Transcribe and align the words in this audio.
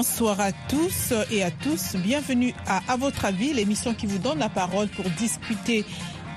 Bonsoir 0.00 0.40
à 0.40 0.52
tous 0.52 1.12
et 1.30 1.42
à 1.42 1.50
tous. 1.50 1.94
Bienvenue 1.96 2.54
à 2.66 2.80
À 2.88 2.96
votre 2.96 3.26
avis, 3.26 3.52
l'émission 3.52 3.92
qui 3.92 4.06
vous 4.06 4.16
donne 4.16 4.38
la 4.38 4.48
parole 4.48 4.88
pour 4.88 5.04
discuter 5.10 5.84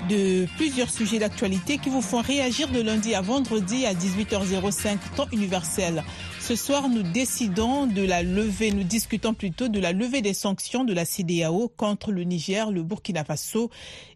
de 0.09 0.45
plusieurs 0.57 0.89
sujets 0.89 1.17
d'actualité 1.17 1.77
qui 1.77 1.89
vous 1.89 2.01
font 2.01 2.19
réagir 2.19 2.67
de 2.67 2.81
lundi 2.81 3.15
à 3.15 3.21
vendredi 3.21 3.85
à 3.85 3.93
18h05 3.93 4.97
temps 5.15 5.27
universel. 5.31 6.03
Ce 6.45 6.57
soir, 6.57 6.89
nous 6.89 7.03
décidons 7.03 7.87
de 7.87 8.01
la 8.01 8.21
levée, 8.21 8.73
nous 8.73 8.83
discutons 8.83 9.33
plutôt 9.33 9.69
de 9.69 9.79
la 9.79 9.93
levée 9.93 10.21
des 10.21 10.33
sanctions 10.33 10.83
de 10.83 10.91
la 10.91 11.05
CDAO 11.05 11.69
contre 11.77 12.11
le 12.11 12.23
Niger, 12.25 12.69
le 12.69 12.83
Burkina 12.83 13.23
Faso 13.23 13.69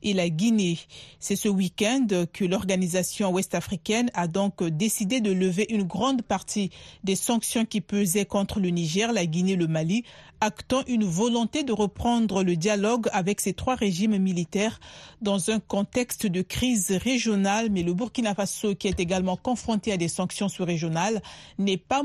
et 0.03 0.13
la 0.13 0.27
Guinée. 0.27 0.77
C'est 1.21 1.37
ce 1.37 1.47
week-end 1.47 2.05
que 2.33 2.43
l'organisation 2.43 3.31
ouest-africaine 3.31 4.11
a 4.13 4.27
donc 4.27 4.61
décidé 4.61 5.21
de 5.21 5.31
lever 5.31 5.67
une 5.69 5.83
grande 5.83 6.21
partie 6.21 6.69
des 7.05 7.15
sanctions 7.15 7.63
qui 7.63 7.79
pesaient 7.79 8.25
contre 8.25 8.59
le 8.59 8.71
Niger, 8.71 9.13
la 9.13 9.25
Guinée, 9.25 9.55
le 9.55 9.67
Mali, 9.67 10.03
actant 10.41 10.83
une 10.87 11.05
volonté 11.05 11.63
de 11.63 11.71
reprendre 11.71 12.43
le 12.43 12.55
dialogue 12.55 13.07
avec 13.11 13.41
ces 13.41 13.53
trois 13.53 13.75
régimes 13.75 14.17
militaires 14.17 14.79
dans 15.21 15.49
un 15.49 15.59
contexte 15.59 16.27
de 16.27 16.41
crise 16.41 16.91
régionale, 16.91 17.69
mais 17.71 17.83
le 17.83 17.93
Burkina 17.93 18.35
Faso, 18.35 18.75
qui 18.75 18.87
est 18.87 18.99
également 18.99 19.37
confronté 19.37 19.91
à 19.91 19.97
des 19.97 20.07
sanctions 20.07 20.49
sous-régionales, 20.49 21.21
n'est 21.57 21.77
pas 21.77 22.03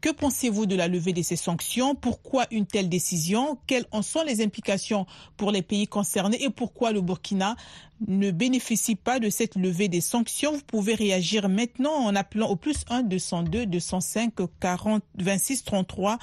Que 0.00 0.10
pensez-vous 0.12 0.66
de 0.66 0.76
la 0.76 0.88
levée 0.88 1.12
de 1.12 1.22
ces 1.22 1.36
sanctions? 1.36 1.94
Pourquoi 1.94 2.46
une 2.50 2.66
telle 2.66 2.88
décision? 2.88 3.58
Quelles 3.66 3.86
en 3.90 4.02
sont 4.02 4.22
les 4.22 4.42
implications 4.42 5.06
pour 5.36 5.50
les 5.50 5.62
pays 5.62 5.86
concernés 5.86 6.42
et 6.42 6.50
pourquoi 6.50 6.92
le 6.92 7.00
Burkina 7.00 7.56
ne 8.06 8.30
bénéficie 8.30 8.94
pas 8.94 9.18
de 9.18 9.30
cette 9.30 9.56
levée 9.56 9.88
des 9.88 10.00
sanctions, 10.00 10.52
vous 10.52 10.62
pouvez 10.66 10.94
réagir 10.94 11.48
maintenant 11.48 11.94
en 11.94 12.14
appelant 12.14 12.48
au 12.48 12.56
plus 12.56 12.84
1 12.90 13.02
202 13.04 13.66
205 13.66 14.34
40 14.60 15.02
26 15.18 15.64
33 15.64 16.18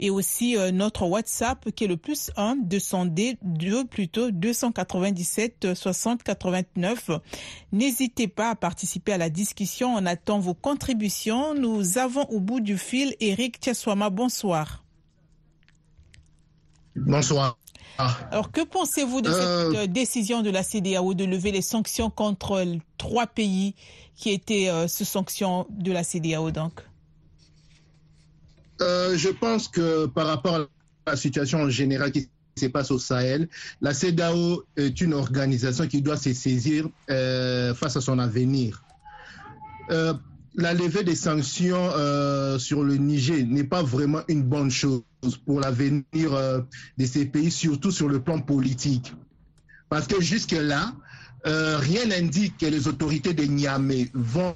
et 0.00 0.10
aussi 0.10 0.56
euh, 0.56 0.72
notre 0.72 1.06
WhatsApp 1.06 1.70
qui 1.70 1.84
est 1.84 1.88
le 1.88 1.96
plus 1.96 2.32
1 2.36 2.56
202 2.56 3.84
plutôt 3.84 4.30
297 4.32 5.74
60 5.74 6.22
89. 6.24 7.10
N'hésitez 7.70 8.26
pas 8.26 8.50
à 8.50 8.56
participer 8.56 9.12
à 9.12 9.18
la 9.18 9.30
discussion. 9.30 9.94
On 9.94 10.04
attend 10.06 10.40
vos 10.40 10.54
contributions. 10.54 11.54
Nous 11.54 11.98
avons 11.98 12.21
au 12.30 12.40
bout 12.40 12.60
du 12.60 12.78
fil 12.78 13.14
Eric 13.20 13.58
Tchaswama. 13.60 14.10
Bonsoir. 14.10 14.82
Bonsoir. 16.94 17.56
Alors, 18.30 18.50
que 18.50 18.62
pensez-vous 18.62 19.20
de 19.20 19.30
cette 19.30 19.76
euh, 19.76 19.86
décision 19.86 20.42
de 20.42 20.50
la 20.50 20.62
CDAO 20.62 21.14
de 21.14 21.24
lever 21.24 21.52
les 21.52 21.62
sanctions 21.62 22.10
contre 22.10 22.64
trois 22.98 23.26
pays 23.26 23.74
qui 24.16 24.30
étaient 24.30 24.68
euh, 24.68 24.88
sous 24.88 25.04
sanctions 25.04 25.66
de 25.70 25.92
la 25.92 26.02
CDAO 26.02 26.50
donc? 26.50 26.80
Euh, 28.80 29.16
Je 29.16 29.28
pense 29.28 29.68
que 29.68 30.06
par 30.06 30.26
rapport 30.26 30.56
à 31.06 31.10
la 31.10 31.16
situation 31.16 31.68
générale 31.68 32.12
qui 32.12 32.28
se 32.56 32.66
passe 32.66 32.90
au 32.90 32.98
Sahel, 32.98 33.48
la 33.80 33.94
CDAO 33.94 34.64
est 34.76 35.00
une 35.00 35.14
organisation 35.14 35.86
qui 35.86 36.02
doit 36.02 36.16
se 36.16 36.32
saisir 36.32 36.88
face 37.08 37.96
à 37.96 38.00
son 38.00 38.18
avenir 38.18 38.82
la 40.54 40.74
levée 40.74 41.02
des 41.04 41.14
sanctions 41.14 41.90
euh, 41.96 42.58
sur 42.58 42.84
le 42.84 42.96
Niger 42.96 43.44
n'est 43.46 43.64
pas 43.64 43.82
vraiment 43.82 44.20
une 44.28 44.42
bonne 44.42 44.70
chose 44.70 45.02
pour 45.46 45.60
l'avenir 45.60 46.04
euh, 46.34 46.60
de 46.98 47.06
ces 47.06 47.24
pays, 47.26 47.50
surtout 47.50 47.90
sur 47.90 48.08
le 48.08 48.20
plan 48.20 48.40
politique. 48.40 49.14
Parce 49.88 50.06
que 50.06 50.20
jusque-là, 50.20 50.92
euh, 51.46 51.78
rien 51.78 52.06
n'indique 52.06 52.58
que 52.58 52.66
les 52.66 52.86
autorités 52.88 53.34
de 53.34 53.44
Niamey 53.44 54.10
vont 54.14 54.54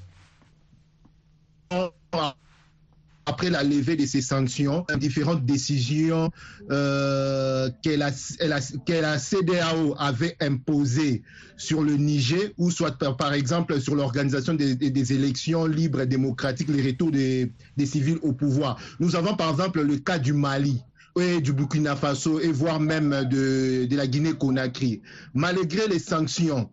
après 3.26 3.50
la 3.50 3.64
levée 3.64 3.96
de 3.96 4.06
ces 4.06 4.22
sanctions, 4.22 4.86
différentes 4.98 5.44
décisions 5.44 6.30
euh, 6.70 7.68
que, 7.84 7.90
la, 7.90 9.18
CDAO 9.18 9.96
avait 9.98 10.36
imposées 10.40 11.22
sur 11.56 11.82
le 11.82 11.96
Niger, 11.96 12.52
ou 12.56 12.70
soit 12.70 12.96
par, 12.96 13.32
exemple 13.34 13.80
sur 13.80 13.96
l'organisation 13.96 14.54
des, 14.54 15.12
élections 15.12 15.66
libres 15.66 16.02
et 16.02 16.06
démocratiques, 16.06 16.68
les 16.68 16.82
retours 16.82 17.10
des, 17.10 17.50
civils 17.84 18.18
au 18.22 18.32
pouvoir. 18.32 18.78
Nous 19.00 19.16
avons 19.16 19.34
par 19.34 19.50
exemple 19.50 19.82
le 19.82 19.96
cas 19.96 20.18
du 20.18 20.32
Mali 20.32 20.80
et 21.20 21.40
du 21.40 21.52
Burkina 21.52 21.96
Faso 21.96 22.38
et 22.40 22.52
voire 22.52 22.78
même 22.78 23.10
de 23.28 23.88
la 23.96 24.06
Guinée-Conakry. 24.06 25.02
Malgré 25.34 25.88
les 25.88 25.98
sanctions, 25.98 26.70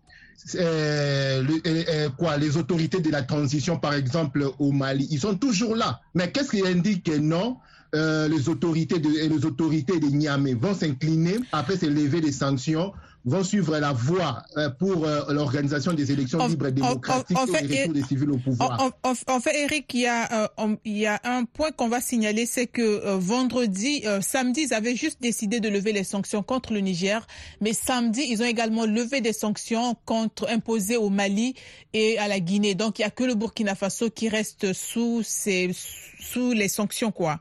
euh, 0.55 1.43
euh, 1.65 2.09
quoi, 2.17 2.37
les 2.37 2.57
autorités 2.57 2.99
de 2.99 3.09
la 3.09 3.23
transition, 3.23 3.77
par 3.77 3.93
exemple, 3.93 4.45
au 4.59 4.71
Mali, 4.71 5.07
ils 5.11 5.19
sont 5.19 5.35
toujours 5.35 5.75
là. 5.75 6.01
Mais 6.15 6.31
qu'est-ce 6.31 6.51
qui 6.51 6.65
indique 6.65 7.03
que 7.05 7.17
non 7.17 7.57
euh, 7.95 8.27
les 8.27 8.49
autorités 8.49 8.99
de, 8.99 9.07
les 9.09 9.45
autorités 9.45 9.99
de 9.99 10.07
Niamey 10.07 10.53
vont 10.55 10.73
s'incliner 10.73 11.37
après 11.51 11.77
ces 11.77 11.89
levées 11.89 12.21
des 12.21 12.31
sanctions 12.31 12.91
vont 13.25 13.43
suivre 13.43 13.77
la 13.77 13.93
voie 13.93 14.43
euh, 14.57 14.69
pour 14.69 15.05
euh, 15.05 15.33
l'organisation 15.33 15.93
des 15.93 16.11
élections 16.11 16.45
libres 16.47 16.67
et 16.67 16.71
démocratiques 16.71 17.31
et 17.31 17.67
le 17.67 17.79
retour 17.79 17.93
des 17.93 18.03
civils 18.03 18.31
au 18.31 18.37
pouvoir. 18.37 18.91
En, 19.03 19.39
fait, 19.39 19.63
Eric, 19.63 19.93
il 19.93 20.01
y 20.01 20.07
a, 20.07 20.49
euh, 20.59 20.75
il 20.83 20.97
y 20.97 21.05
a 21.05 21.19
un 21.23 21.45
point 21.45 21.71
qu'on 21.71 21.87
va 21.87 22.01
signaler, 22.01 22.45
c'est 22.45 22.67
que 22.67 23.15
vendredi, 23.15 24.03
samedi, 24.21 24.65
ils 24.69 24.73
avaient 24.73 24.95
juste 24.95 25.21
décidé 25.21 25.59
de 25.59 25.69
lever 25.69 25.93
les 25.93 26.03
sanctions 26.03 26.43
contre 26.43 26.73
le 26.73 26.79
Niger, 26.79 27.25
mais 27.61 27.73
samedi, 27.73 28.25
ils 28.29 28.41
ont 28.41 28.45
également 28.45 28.85
levé 28.85 29.21
des 29.21 29.33
sanctions 29.33 29.95
contre 30.05 30.49
imposées 30.49 30.97
au 30.97 31.09
Mali 31.09 31.55
et 31.93 32.17
à 32.17 32.27
la 32.27 32.39
Guinée. 32.39 32.75
Donc, 32.75 32.99
il 32.99 33.03
y 33.03 33.05
a 33.05 33.09
que 33.09 33.23
le 33.23 33.35
Burkina 33.35 33.75
Faso 33.75 34.09
qui 34.09 34.29
reste 34.29 34.73
sous 34.73 35.21
ces, 35.23 35.71
sous 36.19 36.51
les 36.51 36.67
sanctions, 36.67 37.11
quoi. 37.11 37.39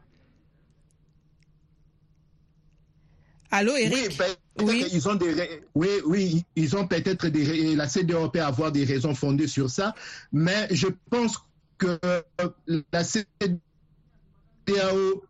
Allô, 3.53 3.77
Eric? 3.77 4.17
Ben, 4.19 4.35
oui, 4.63 4.87
Ils 4.93 5.07
ont 5.09 5.15
des, 5.15 5.63
oui, 5.75 5.89
oui, 6.07 6.45
ils 6.57 6.75
ont 6.75 6.87
peut-être 6.87 7.29
des, 7.29 7.77
la 7.77 7.87
CDAO 7.87 8.31
peut 8.31 8.43
avoir 8.43 8.73
des 8.73 8.85
raisons 8.85 9.15
fondées 9.15 9.47
sur 9.47 9.69
ça, 9.69 9.95
mais 10.33 10.69
je 10.71 10.89
pense 11.11 11.37
que 11.77 11.99
la 12.93 13.05
CDAO 13.05 13.61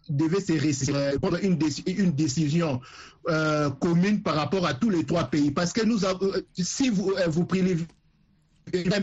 devait 0.08 0.40
se 0.40 1.16
prendre 1.18 1.42
une, 1.42 1.58
une 1.86 2.12
décision 2.12 2.80
euh, 3.28 3.70
commune 3.70 4.22
par 4.22 4.36
rapport 4.36 4.66
à 4.66 4.74
tous 4.74 4.90
les 4.90 5.04
trois 5.04 5.24
pays. 5.24 5.50
Parce 5.50 5.72
que 5.72 5.84
nous 5.84 6.04
avons, 6.04 6.30
si 6.56 6.90
vous, 6.90 7.10
euh, 7.18 7.26
vous 7.26 7.44
privilégiez 7.44 7.88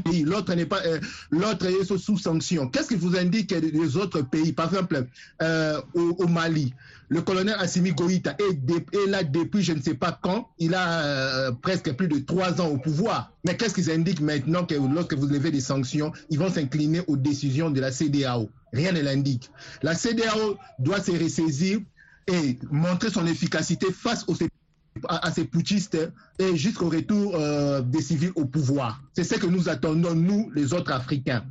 pays, 0.04 0.24
l'autre 0.24 0.54
n'est 0.54 0.66
pas, 0.66 0.82
euh, 0.86 1.00
l'autre 1.32 1.66
est 1.66 1.84
sous 1.98 2.18
sanction. 2.18 2.68
Qu'est-ce 2.70 2.90
qui 2.90 2.96
vous 2.96 3.16
indique 3.16 3.52
les 3.52 3.98
autres 3.98 4.22
pays 4.22 4.54
Par 4.54 4.68
exemple, 4.68 5.06
euh, 5.42 5.82
au, 5.94 6.28
Mali, 6.28 6.74
le 7.10 7.22
colonel 7.22 7.56
Assimi 7.60 7.92
Goïta 7.92 8.36
est, 8.40 9.08
là 9.08 9.24
depuis 9.24 9.64
je 9.64 9.74
ne 9.74 9.82
sais 9.82 9.96
pas 9.96 10.18
quand. 10.22 10.50
Il 10.60 10.74
a 10.74 11.02
euh, 11.02 11.52
presque 11.52 11.94
plus 11.94 12.08
de 12.08 12.20
trois 12.20 12.62
ans 12.62 12.68
au 12.68 12.78
pouvoir. 12.78 13.32
Mais 13.46 13.58
qu'est-ce 13.58 13.74
qu'ils 13.74 13.92
indiquent 13.92 14.22
maintenant 14.22 14.66
que 14.66 14.76
lorsque 14.76 15.14
vous 15.14 15.28
levez 15.28 15.52
des 15.52 15.62
sanctions, 15.62 16.12
ils 16.30 16.40
vont 16.40 16.52
s'incliner 16.52 17.02
aux 17.08 17.18
décisions 17.18 17.70
de 17.70 17.80
la 17.80 17.92
CDAO 17.92 18.50
Rien 18.74 18.92
ne 18.92 19.02
l'indique. 19.02 19.50
La 19.82 19.96
CDAO 19.96 20.58
doit 20.78 21.02
se 21.02 21.12
ressaisir 21.12 21.80
et 22.28 22.60
montrer 22.70 23.10
son 23.10 23.26
efficacité 23.26 23.88
face 23.92 24.24
aux 24.28 24.36
à, 25.08 25.32
ces 25.32 25.46
putschistes 25.46 25.98
et 26.40 26.56
jusqu'au 26.56 26.90
retour 26.90 27.36
euh, 27.36 27.82
des 27.82 28.02
civils 28.02 28.32
au 28.36 28.46
pouvoir. 28.46 29.02
C'est 29.14 29.24
ce 29.24 29.36
que 29.36 29.48
nous 29.48 29.70
attendons, 29.70 30.16
nous, 30.16 30.52
les 30.56 30.74
autres 30.74 30.92
Africains. 30.92 31.44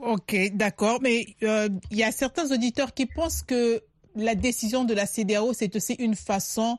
Ok, 0.00 0.36
d'accord. 0.54 1.00
Mais 1.02 1.26
euh, 1.42 1.68
il 1.90 1.98
y 1.98 2.02
a 2.02 2.12
certains 2.12 2.50
auditeurs 2.50 2.94
qui 2.94 3.06
pensent 3.06 3.42
que 3.42 3.82
la 4.16 4.34
décision 4.34 4.84
de 4.84 4.94
la 4.94 5.06
CDAO, 5.06 5.52
c'est 5.52 5.74
aussi 5.76 5.94
une 5.94 6.16
façon 6.16 6.76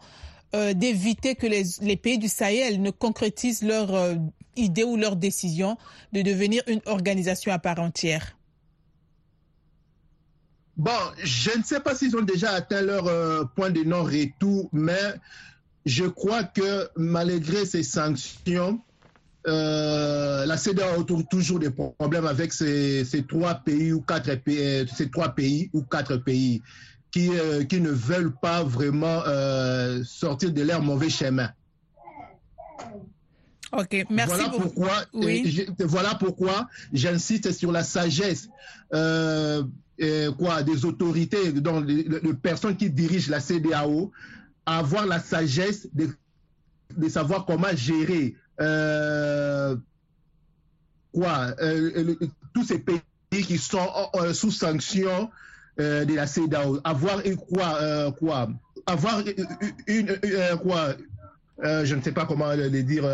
euh, 0.56 0.74
d'éviter 0.74 1.36
que 1.36 1.48
les, 1.48 1.98
pays 1.98 2.18
du 2.18 2.27
Sahel 2.27 2.81
ne 2.81 2.92
concrétisent 2.92 3.63
leur 3.63 4.18
idée 4.56 4.83
ou 4.83 4.98
leur 4.98 5.16
décision 5.16 5.77
de 6.12 6.21
devenir 6.21 6.62
une 6.68 6.81
organisation 6.86 7.51
à 7.51 7.59
part 7.59 7.80
entière. 7.80 8.36
Bon, 10.75 10.92
je 11.24 11.56
ne 11.58 11.64
sais 11.64 11.80
pas 11.80 11.94
s'ils 11.94 12.16
ont 12.18 12.24
déjà 12.24 12.52
atteint 12.52 12.81
leur 12.81 13.08
euh, 13.08 13.44
point 13.56 13.70
de 13.70 13.84
non-retour, 13.84 14.70
mais 14.74 15.14
je 15.86 16.06
crois 16.06 16.44
que 16.44 16.90
malgré 16.96 17.66
ces 17.66 17.84
sanctions, 17.84 18.81
euh, 19.46 20.46
la 20.46 20.58
CEDEAO 20.58 21.02
a 21.02 21.24
toujours 21.30 21.60
des 21.60 21.70
problèmes 21.70 22.25
avec 22.25 22.54
ces, 22.54 23.06
trois 23.28 23.56
pays 23.56 23.94
ou 23.94 24.02
quatre 24.02 24.34
pays, 24.36 24.60
euh, 24.60 24.86
ces 24.88 25.12
trois 25.12 25.30
pays 25.30 25.70
ou 25.74 25.84
quatre 25.84 26.18
pays 26.18 26.64
qui, 27.12 27.30
qui 27.69 27.80
ne 27.80 27.92
veulent 27.92 28.34
pas 28.42 28.64
vraiment 28.64 29.22
sortir 30.04 30.52
de 30.52 30.64
leur 30.64 30.81
mauvais 30.81 31.12
chemin. 31.12 31.52
Ok, 33.74 34.06
merci 34.10 34.36
voilà 34.36 34.50
Pourquoi, 34.50 34.92
voilà 35.80 36.16
pourquoi 36.16 36.68
j'insiste 36.94 37.52
sur 37.52 37.72
la 37.72 37.84
sagesse 37.84 38.48
quoi, 38.90 40.64
des 40.64 40.86
autorités, 40.86 41.52
donc 41.54 41.86
de, 41.86 42.31
personnes 42.34 42.78
qui 42.78 42.90
dirigent 42.90 43.31
la 43.31 43.40
CDAO, 43.40 44.12
avoir 44.66 45.06
la 45.06 45.20
sagesse 45.20 45.88
de, 45.94 46.10
de 46.98 47.10
savoir 47.10 47.46
comment 47.46 47.75
gérer 47.75 48.36
euh, 48.62 49.76
quoi, 51.12 51.56
euh, 51.62 52.16
tous 52.54 52.64
ces 52.66 52.80
pays 52.80 53.02
qui 53.31 53.58
sont 53.58 53.80
euh, 54.16 54.34
sous 54.34 54.52
sanction 54.52 55.30
de 55.78 56.16
la 56.16 56.28
CEDAO, 56.28 56.80
avoir 56.84 57.24
quoi, 57.50 58.12
quoi, 58.19 58.50
avoir 58.86 59.24
une, 59.88 60.19
quoi, 60.62 60.96
je 61.62 61.96
ne 61.96 62.02
sais 62.02 62.12
pas 62.12 62.26
comment 62.26 62.54
le 62.54 62.70
dire, 62.84 63.06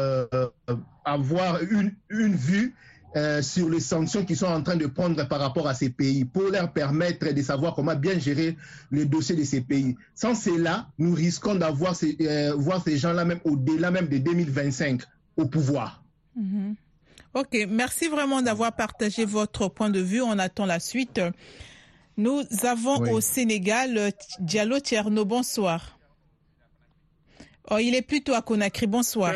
avoir 1.06 1.62
une, 1.64 1.94
une 2.10 2.36
vue 2.36 2.76
euh, 3.16 3.42
sur 3.42 3.70
les 3.70 3.80
sanctions 3.80 4.24
qu'ils 4.24 4.38
sont 4.38 4.46
en 4.46 4.62
train 4.62 4.76
de 4.76 4.86
prendre 4.86 5.28
par 5.28 5.40
rapport 5.40 5.68
à 5.68 5.74
ces 5.74 5.90
pays 5.90 6.26
pour 6.26 6.44
leur 6.44 6.72
permettre 6.72 7.34
de 7.34 7.42
savoir 7.42 7.74
comment 7.74 7.96
bien 7.96 8.20
gérer 8.20 8.56
le 8.92 9.06
dossier 9.06 9.36
de 9.36 9.44
ces 9.44 9.62
pays. 9.62 9.96
Sans 10.14 10.36
cela, 10.36 10.88
nous 11.00 11.16
risquons 11.16 11.56
d'avoir 11.56 11.96
ces, 11.96 12.16
euh, 12.22 12.54
voir 12.56 12.84
ces 12.84 12.98
gens-là 12.98 13.26
même 13.26 13.40
au-delà 13.46 13.90
même 13.90 14.08
de 14.10 14.20
2025 14.20 15.02
au 15.38 15.46
pouvoir. 15.46 16.04
Mm-hmm. 16.40 16.76
Ok, 17.34 17.68
merci 17.68 18.10
vraiment 18.10 18.44
d'avoir 18.44 18.76
partagé 18.76 19.26
votre 19.26 19.70
point 19.70 19.90
de 19.90 20.00
vue. 20.02 20.22
On 20.22 20.38
attend 20.38 20.68
la 20.68 20.80
suite. 20.80 21.20
Nous 22.16 22.44
avons 22.62 23.12
au 23.12 23.22
Sénégal 23.22 24.12
Diallo 24.40 24.80
Tierno. 24.80 25.26
Bonsoir. 25.26 25.99
Oh, 27.72 27.78
il 27.80 27.96
est 27.96 28.06
plutôt 28.06 28.34
à 28.34 28.42
Conakry. 28.42 28.88
Bonsoir. 28.88 29.34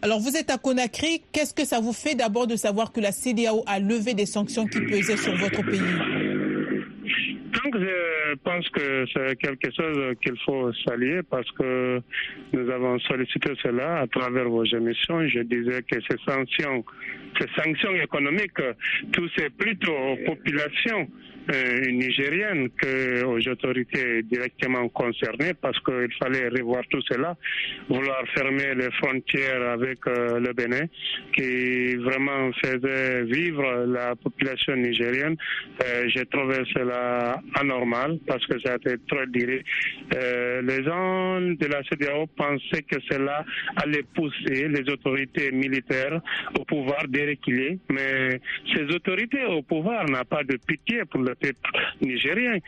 Alors, 0.00 0.20
vous 0.20 0.36
êtes 0.36 0.50
à 0.50 0.58
Conakry. 0.58 1.22
Qu'est-ce 1.32 1.52
que 1.52 1.64
ça 1.64 1.80
vous 1.80 1.92
fait 1.92 2.14
d'abord 2.14 2.46
de 2.46 2.54
savoir 2.54 2.92
que 2.92 3.00
la 3.00 3.10
CDAO 3.10 3.64
a 3.66 3.80
levé 3.80 4.14
des 4.14 4.26
sanctions 4.26 4.66
qui 4.66 4.80
pesaient 4.80 5.16
sur 5.16 5.34
votre 5.36 5.62
pays? 5.62 5.80
Donc, 7.64 7.76
je 7.78 8.34
pense 8.44 8.68
que 8.70 9.04
c'est 9.12 9.36
quelque 9.38 9.70
chose 9.76 10.14
qu'il 10.22 10.38
faut 10.44 10.72
saluer 10.86 11.22
parce 11.28 11.50
que 11.52 12.00
nous 12.52 12.70
avons 12.70 12.98
sollicité 13.00 13.52
cela 13.62 14.00
à 14.00 14.06
travers 14.06 14.48
vos 14.48 14.64
émissions. 14.64 15.26
Je 15.28 15.40
disais 15.40 15.82
que 15.82 15.98
ces 16.08 16.16
sanctions, 16.26 16.84
ces 17.40 17.48
sanctions 17.60 17.94
économiques 17.96 18.62
touchent 19.12 19.48
plutôt 19.58 19.92
aux 19.92 20.16
populations 20.26 21.08
euh, 21.50 21.90
nigérienne 21.90 22.68
que 22.70 23.24
aux 23.24 23.48
autorités 23.48 24.22
directement 24.22 24.88
concernées 24.88 25.54
parce 25.60 25.78
qu'il 25.80 26.12
fallait 26.20 26.48
revoir 26.48 26.82
tout 26.90 27.02
cela, 27.10 27.36
vouloir 27.88 28.22
fermer 28.34 28.74
les 28.74 28.90
frontières 28.92 29.70
avec 29.70 29.98
euh, 30.06 30.38
le 30.38 30.52
Bénin 30.52 30.86
qui 31.34 31.96
vraiment 31.96 32.50
faisait 32.64 33.24
vivre 33.24 33.84
la 33.86 34.14
population 34.16 34.76
nigérienne. 34.76 35.36
Euh, 35.84 36.04
J'ai 36.08 36.26
trouvé 36.26 36.62
cela 36.74 37.40
anormal 37.54 38.18
parce 38.26 38.44
que 38.46 38.60
ça 38.60 38.72
a 38.72 38.76
été 38.76 38.96
trop 39.08 39.24
diré. 39.26 39.64
Euh, 40.14 40.62
les 40.62 40.84
gens 40.84 41.40
de 41.40 41.66
la 41.66 41.82
CDAO 41.84 42.26
pensaient 42.36 42.82
que 42.82 43.00
cela 43.10 43.44
allait 43.76 44.04
pousser 44.14 44.68
les 44.68 44.88
autorités 44.92 45.50
militaires 45.50 46.20
au 46.58 46.64
pouvoir 46.64 47.06
déréquilé, 47.08 47.78
mais 47.90 48.40
ces 48.74 48.84
autorités 48.94 49.44
au 49.44 49.62
pouvoir 49.62 50.08
n'ont 50.08 50.24
pas 50.28 50.44
de 50.44 50.56
pitié 50.66 51.04
pour 51.10 51.20
le 51.20 51.31
le 51.40 52.06
nigérien. 52.06 52.58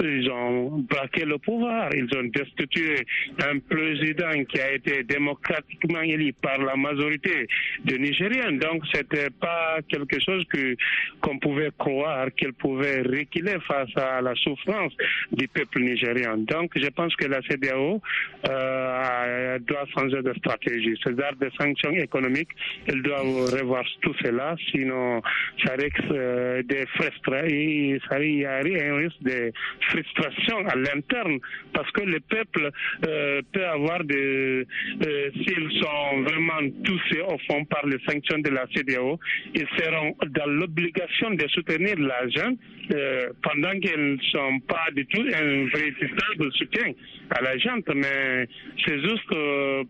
Ils 0.00 0.30
ont 0.30 0.78
braqué 0.88 1.24
le 1.24 1.38
pouvoir, 1.38 1.90
ils 1.94 2.08
ont 2.16 2.24
destitué 2.24 3.06
un 3.42 3.58
président 3.60 4.44
qui 4.44 4.60
a 4.60 4.72
été 4.72 5.04
démocratiquement 5.04 6.00
élu 6.00 6.32
par 6.32 6.58
la 6.58 6.76
majorité 6.76 7.46
des 7.84 7.98
Nigériens. 7.98 8.52
Donc, 8.52 8.82
c'était 8.92 9.30
pas 9.30 9.78
quelque 9.88 10.18
chose 10.20 10.44
que 10.52 10.74
qu'on 11.20 11.38
pouvait 11.38 11.70
croire 11.78 12.28
qu'il 12.36 12.52
pouvait 12.52 13.02
reculer 13.02 13.58
face 13.66 13.94
à 13.96 14.20
la 14.20 14.34
souffrance 14.36 14.92
du 15.32 15.48
peuple 15.48 15.80
nigérien. 15.80 16.36
Donc, 16.38 16.72
je 16.76 16.88
pense 16.88 17.14
que 17.16 17.26
la 17.26 17.40
CDAO 17.42 18.00
euh, 18.48 19.58
doit 19.60 19.86
changer 19.96 20.22
de 20.22 20.32
stratégie. 20.34 20.98
Ces 21.04 21.20
arts 21.20 21.36
de 21.40 21.50
sanctions 21.58 21.92
économiques, 21.92 22.50
elle 22.86 23.02
doit 23.02 23.20
revoir 23.20 23.84
tout 24.02 24.14
cela, 24.22 24.56
sinon 24.70 25.22
ça 25.64 25.74
risque 25.74 26.00
euh, 26.10 26.62
de 26.62 26.84
frustrer 26.94 27.48
il 27.68 28.38
y 28.40 28.44
a 28.44 28.56
un 28.56 28.96
risque 28.96 29.22
de 29.22 29.52
frustration 29.88 30.66
à 30.66 30.76
l'interne 30.76 31.38
parce 31.72 31.90
que 31.92 32.02
le 32.02 32.20
peuple 32.20 32.70
euh, 33.06 33.42
peut 33.52 33.66
avoir 33.66 34.04
des, 34.04 34.66
euh, 35.06 35.30
s'ils 35.34 35.80
sont 35.80 36.22
vraiment 36.22 36.68
touchés 36.84 37.22
au 37.22 37.38
fond 37.48 37.64
par 37.64 37.86
les 37.86 37.98
sanctions 38.08 38.38
de 38.38 38.50
la 38.50 38.66
CDAO, 38.74 39.18
ils 39.54 39.66
seront 39.78 40.16
dans 40.28 40.46
l'obligation 40.46 41.30
de 41.30 41.46
soutenir 41.48 41.96
l'argent 41.98 42.52
euh, 42.94 43.28
pendant 43.42 43.78
qu'ils 43.80 44.14
ne 44.14 44.22
sont 44.32 44.60
pas 44.66 44.86
du 44.94 45.06
tout 45.06 45.24
un 45.34 45.66
véritable 45.66 46.52
soutien 46.52 46.92
à 47.30 47.42
la 47.42 47.58
gente, 47.58 47.88
mais 47.94 48.48
c'est 48.84 49.00
juste 49.00 49.28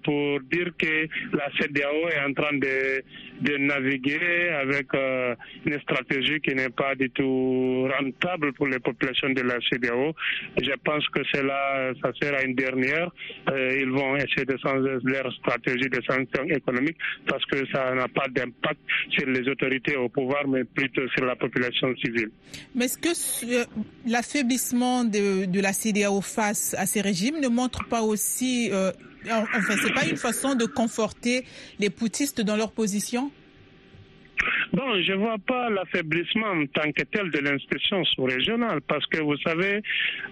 pour 0.02 0.40
dire 0.50 0.70
que 0.76 1.06
la 1.36 1.48
CDAO 1.58 2.08
est 2.08 2.20
en 2.28 2.32
train 2.34 2.56
de, 2.56 3.02
de 3.40 3.56
naviguer 3.58 4.48
avec 4.60 4.88
une 5.64 5.80
stratégie 5.80 6.40
qui 6.40 6.54
n'est 6.54 6.70
pas 6.70 6.94
du 6.96 7.08
tout 7.10 7.67
rentable 7.88 8.52
pour 8.54 8.66
les 8.66 8.78
populations 8.78 9.30
de 9.30 9.42
la 9.42 9.58
CDAO. 9.68 10.14
Je 10.60 10.72
pense 10.84 11.06
que 11.08 11.20
cela, 11.32 11.92
ça 12.02 12.10
sera 12.20 12.42
une 12.42 12.54
dernière. 12.54 13.10
Euh, 13.50 13.78
ils 13.80 13.90
vont 13.90 14.16
essayer 14.16 14.44
de 14.44 14.56
changer 14.58 14.96
leur 15.04 15.32
stratégie 15.34 15.88
de 15.88 16.00
sanctions 16.08 16.44
économiques 16.48 16.96
parce 17.26 17.44
que 17.46 17.66
ça 17.72 17.94
n'a 17.94 18.08
pas 18.08 18.26
d'impact 18.28 18.80
sur 19.10 19.26
les 19.26 19.48
autorités 19.48 19.96
au 19.96 20.08
pouvoir, 20.08 20.46
mais 20.46 20.64
plutôt 20.64 21.06
sur 21.16 21.24
la 21.24 21.36
population 21.36 21.94
civile. 21.96 22.30
Mais 22.74 22.86
est-ce 22.86 22.98
que 22.98 23.68
l'affaiblissement 24.06 25.04
de, 25.04 25.44
de, 25.46 25.60
la 25.60 25.72
CDAO 25.72 26.20
face 26.20 26.74
à 26.78 26.86
ces 26.86 27.00
régimes 27.00 27.40
ne 27.40 27.48
montre 27.48 27.86
pas 27.88 28.02
aussi, 28.02 28.70
euh, 28.72 28.92
enfin, 29.30 29.74
c'est 29.82 29.94
pas 29.94 30.06
une 30.06 30.16
façon 30.16 30.54
de 30.54 30.64
conforter 30.64 31.44
les 31.78 31.90
poutistes 31.90 32.40
dans 32.40 32.56
leur 32.56 32.72
position? 32.72 33.30
Bon, 34.72 35.00
je 35.02 35.12
ne 35.12 35.16
vois 35.18 35.38
pas 35.46 35.70
l'affaiblissement 35.70 36.48
en 36.48 36.66
tant 36.66 36.92
que 36.92 37.02
tel 37.04 37.30
de 37.30 37.38
l'institution 37.38 38.04
sous-régionale 38.04 38.80
parce 38.86 39.06
que 39.06 39.20
vous 39.22 39.36
savez, 39.38 39.80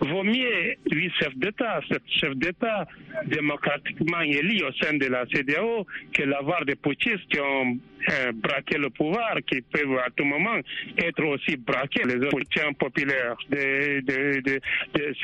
vaut 0.01 0.25
mieux 0.25 0.75
huit 0.91 1.13
chefs 1.19 1.37
d'État, 1.37 1.81
sept 1.91 2.03
chefs 2.09 2.37
d'État 2.37 2.87
démocratiquement 3.27 4.21
élus 4.21 4.63
au 4.63 4.73
sein 4.73 4.95
de 4.95 5.07
la 5.07 5.25
CDAO 5.27 5.87
que 6.13 6.23
l'avoir 6.25 6.65
des 6.65 6.77
poutistes 6.77 7.27
qui 7.31 7.41
ont 7.41 7.79
euh, 8.09 8.33
braqué 8.35 8.79
le 8.79 8.91
pouvoir, 8.91 9.37
qui 9.47 9.61
peuvent 9.63 9.99
à 9.99 10.11
tout 10.15 10.25
moment 10.25 10.59
être 10.99 11.25
aussi 11.25 11.57
braqués. 11.57 12.05
Les 12.05 12.29
soutiens 12.31 12.73
populaires 12.75 13.37
de, 13.51 14.61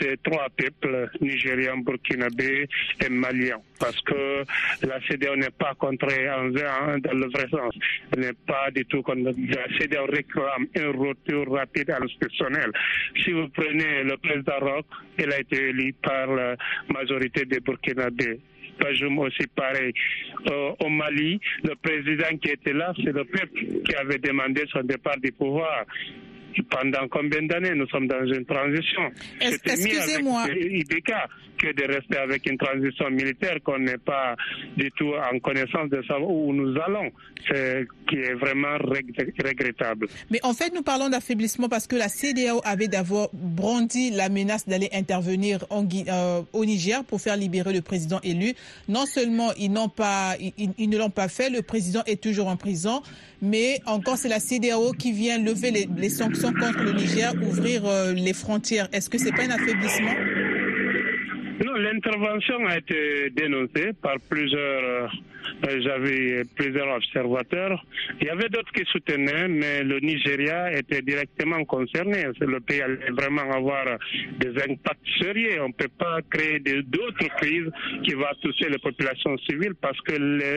ces 0.01 0.17
trois 0.23 0.49
peuples, 0.57 1.11
nigériens, 1.21 1.77
burkinabé 1.77 2.67
et 3.05 3.09
maliens. 3.09 3.61
Parce 3.79 4.01
que 4.03 4.43
la 4.87 5.01
CDAO 5.07 5.37
n'est 5.37 5.51
pas 5.51 5.75
contrée 5.75 6.29
en, 6.31 6.49
dans 6.49 7.13
le 7.13 7.27
vrai 7.31 7.47
sens. 7.51 7.75
N'est 8.17 8.33
pas 8.47 8.71
du 8.73 8.85
tout 8.87 9.02
la 9.09 9.79
CDAO 9.79 10.07
réclame 10.07 10.67
un 10.77 10.91
retour 10.93 11.55
rapide 11.55 11.91
à 11.91 11.99
l'institutionnel. 12.01 12.71
Si 13.23 13.33
vous 13.33 13.49
prenez 13.49 14.03
le 14.05 14.17
président 14.17 14.59
Rock, 14.61 14.87
il 15.19 15.33
a 15.33 15.41
été 15.41 15.69
élu 15.69 15.93
par 16.03 16.27
la 16.29 16.57
majorité 16.89 17.45
des 17.45 17.61
Burkinabés. 17.61 18.41
Bajoum 18.81 19.19
aussi 19.19 19.47
pareil. 19.55 19.93
Euh, 20.51 20.73
au 20.81 20.89
Mali, 20.89 21.39
le 21.63 21.75
président 21.77 22.37
qui 22.39 22.51
était 22.51 22.73
là, 22.73 22.93
c'est 22.97 23.13
le 23.13 23.25
peuple 23.25 23.83
qui 23.85 23.95
avait 23.95 24.19
demandé 24.19 24.65
son 24.73 24.83
départ 24.83 25.19
du 25.19 25.31
pouvoir 25.33 25.85
pendant 26.71 27.09
combien 27.09 27.43
d'années? 27.43 27.75
Nous 27.75 27.89
sommes 27.89 28.07
dans 28.07 28.27
une 28.27 28.45
transition 28.45 29.11
Excusez-moi. 29.41 30.47
Que 31.63 31.73
de 31.73 31.85
rester 31.95 32.19
avec 32.19 32.47
une 32.51 32.59
transition 32.59 33.09
militaire 33.11 33.59
qu'on 33.65 33.79
n'est 33.79 33.99
pas 33.99 34.35
du 34.77 34.91
tout 34.93 35.13
en 35.33 35.39
connaissance 35.39 35.89
de 35.91 36.03
savoir 36.03 36.31
où 36.31 36.53
nous 36.53 36.75
allons, 36.81 37.11
ce 37.49 37.85
qui 38.09 38.17
est 38.17 38.35
vraiment 38.35 38.77
regrettable. 38.79 40.09
Mais 40.31 40.41
en 40.43 40.53
fait, 40.55 40.75
nous 40.75 40.83
parlons 40.83 41.09
d'affaiblissement 41.09 41.69
parce 41.69 41.87
que 41.87 41.97
la 41.97 42.09
CDAO 42.09 42.61
avait 42.65 42.89
d'abord 42.89 43.31
brandi 43.33 44.11
la 44.11 44.29
menace 44.29 44.67
d'aller 44.69 44.89
intervenir 44.93 45.65
en, 45.71 45.87
euh, 46.09 46.43
au 46.53 46.65
Niger 46.65 47.05
pour 47.05 47.21
faire 47.21 47.37
libérer 47.37 47.73
le 47.73 47.81
président 47.83 48.21
élu. 48.25 48.55
Non 48.89 49.07
seulement 49.07 49.53
ils 49.57 49.71
n'ont 49.71 49.89
pas, 49.89 50.35
ils, 50.59 50.89
ne 50.91 50.99
l'ont 50.99 51.11
pas 51.11 51.29
fait, 51.29 51.49
le 51.51 51.63
président 51.63 52.03
est 52.07 52.21
toujours 52.21 52.49
en 52.49 52.57
prison, 52.57 53.03
mais 53.41 53.81
encore 53.87 54.17
c'est 54.19 54.29
la 54.29 54.41
CDAO 54.41 54.93
qui 54.93 55.13
vient 55.13 55.39
lever 55.39 55.71
les, 55.71 55.89
les 55.97 56.09
sanctions 56.11 56.53
contre 56.53 56.83
le 56.83 56.93
Niger, 56.93 57.33
ouvrir 57.43 57.87
euh, 57.87 58.13
les 58.13 58.33
frontières. 58.33 58.89
Est-ce 58.93 59.09
que 59.09 59.19
c'est 59.19 59.33
pas 59.33 59.43
un 59.45 59.51
affaiblissement? 59.51 60.15
Non, 61.65 61.75
l'intervention 61.75 62.67
a 62.67 62.79
été 62.79 63.31
dénoncée 63.31 63.93
par 64.01 64.17
plusieurs. 64.29 65.13
Euh, 65.69 65.81
j'avais 65.81 66.45
plusieurs 66.57 66.89
observateurs. 66.97 67.85
Il 68.21 68.27
y 68.27 68.31
avait 68.31 68.49
d'autres 68.49 68.73
qui 68.73 68.85
soutenaient, 68.87 69.49
mais 69.49 69.85
le 69.85 70.01
Nigeria 70.01 70.73
était 70.73 71.03
directement 71.03 71.65
concerné. 71.65 72.25
Le 72.41 72.59
pays 72.61 72.83
allait 72.83 73.11
vraiment 73.11 73.49
avoir 73.53 73.85
des 74.39 74.51
impacts 74.63 75.07
sérieux. 75.21 75.63
On 75.63 75.69
ne 75.69 75.73
peut 75.73 75.91
pas 75.97 76.19
créer 76.31 76.59
d'autres 76.61 77.29
crises 77.37 77.71
qui 78.03 78.15
vont 78.15 78.25
toucher 78.41 78.69
les 78.69 78.79
populations 78.79 79.37
civiles 79.39 79.75
parce 79.81 80.01
que 80.01 80.15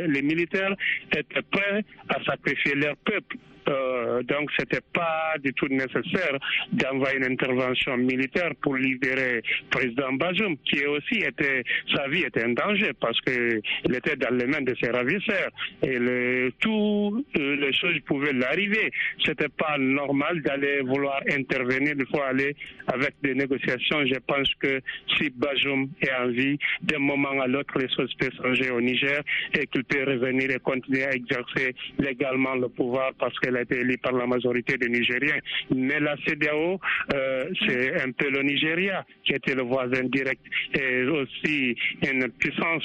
les 0.07 0.21
militaires 0.21 0.75
étaient 1.11 1.41
prêts 1.51 1.83
à 2.09 2.23
sacrifier 2.23 2.75
leur 2.75 2.95
peuple 2.97 3.37
Euh, 3.67 4.23
donc, 4.23 4.49
c'était 4.57 4.81
pas 4.93 5.33
du 5.43 5.53
tout 5.53 5.67
nécessaire 5.67 6.37
d'envoyer 6.71 7.17
une 7.17 7.31
intervention 7.31 7.97
militaire 7.97 8.51
pour 8.61 8.75
libérer 8.75 9.35
le 9.35 9.69
président 9.69 10.13
Bazoum, 10.13 10.57
qui 10.65 10.85
aussi 10.85 11.15
était, 11.15 11.63
sa 11.93 12.07
vie 12.07 12.23
était 12.23 12.43
en 12.45 12.49
danger 12.49 12.91
parce 12.99 13.19
qu'il 13.21 13.61
était 13.95 14.15
dans 14.15 14.33
les 14.35 14.45
mains 14.45 14.61
de 14.61 14.75
ses 14.81 14.89
ravisseurs 14.91 15.49
et 15.81 15.97
le, 15.97 16.51
tout 16.59 17.25
euh, 17.37 17.55
les 17.55 17.73
choses 17.73 17.99
pouvaient 18.05 18.33
l'arriver. 18.33 18.91
C'était 19.25 19.49
pas 19.49 19.77
normal 19.77 20.41
d'aller 20.41 20.81
vouloir 20.81 21.21
intervenir. 21.31 21.93
Il 21.97 22.05
faut 22.07 22.21
aller 22.21 22.55
avec 22.87 23.15
des 23.23 23.33
négociations. 23.33 24.05
Je 24.05 24.19
pense 24.27 24.49
que 24.59 24.79
si 25.17 25.29
Bazoum 25.31 25.89
est 26.01 26.13
en 26.13 26.27
vie, 26.27 26.57
d'un 26.81 26.99
moment 26.99 27.41
à 27.41 27.47
l'autre, 27.47 27.77
les 27.79 27.89
choses 27.93 28.13
peuvent 28.19 28.31
changer 28.41 28.69
au 28.69 28.81
Niger 28.81 29.21
et 29.53 29.65
qu'il 29.67 29.83
peut 29.83 30.03
revenir 30.03 30.51
et 30.51 30.59
continuer 30.59 31.03
à 31.05 31.13
exercer 31.13 31.73
légalement 31.99 32.55
le 32.55 32.69
pouvoir 32.69 33.11
parce 33.19 33.37
qu'elle 33.55 33.57
a 33.57 33.61
été 33.61 33.79
élue 33.79 33.97
par 33.97 34.13
la 34.13 34.25
majorité 34.27 34.77
des 34.77 34.89
Nigériens. 34.89 35.39
Mais 35.73 35.99
la 35.99 36.15
CDAO, 36.25 36.79
euh, 37.13 37.45
c'est 37.67 38.01
un 38.01 38.11
peu 38.11 38.29
le 38.29 38.41
Nigeria 38.43 39.05
qui 39.23 39.33
était 39.33 39.55
le 39.55 39.63
voisin 39.63 40.03
direct 40.05 40.41
et 40.73 41.03
aussi 41.05 41.75
une 42.03 42.27
puissance 42.39 42.83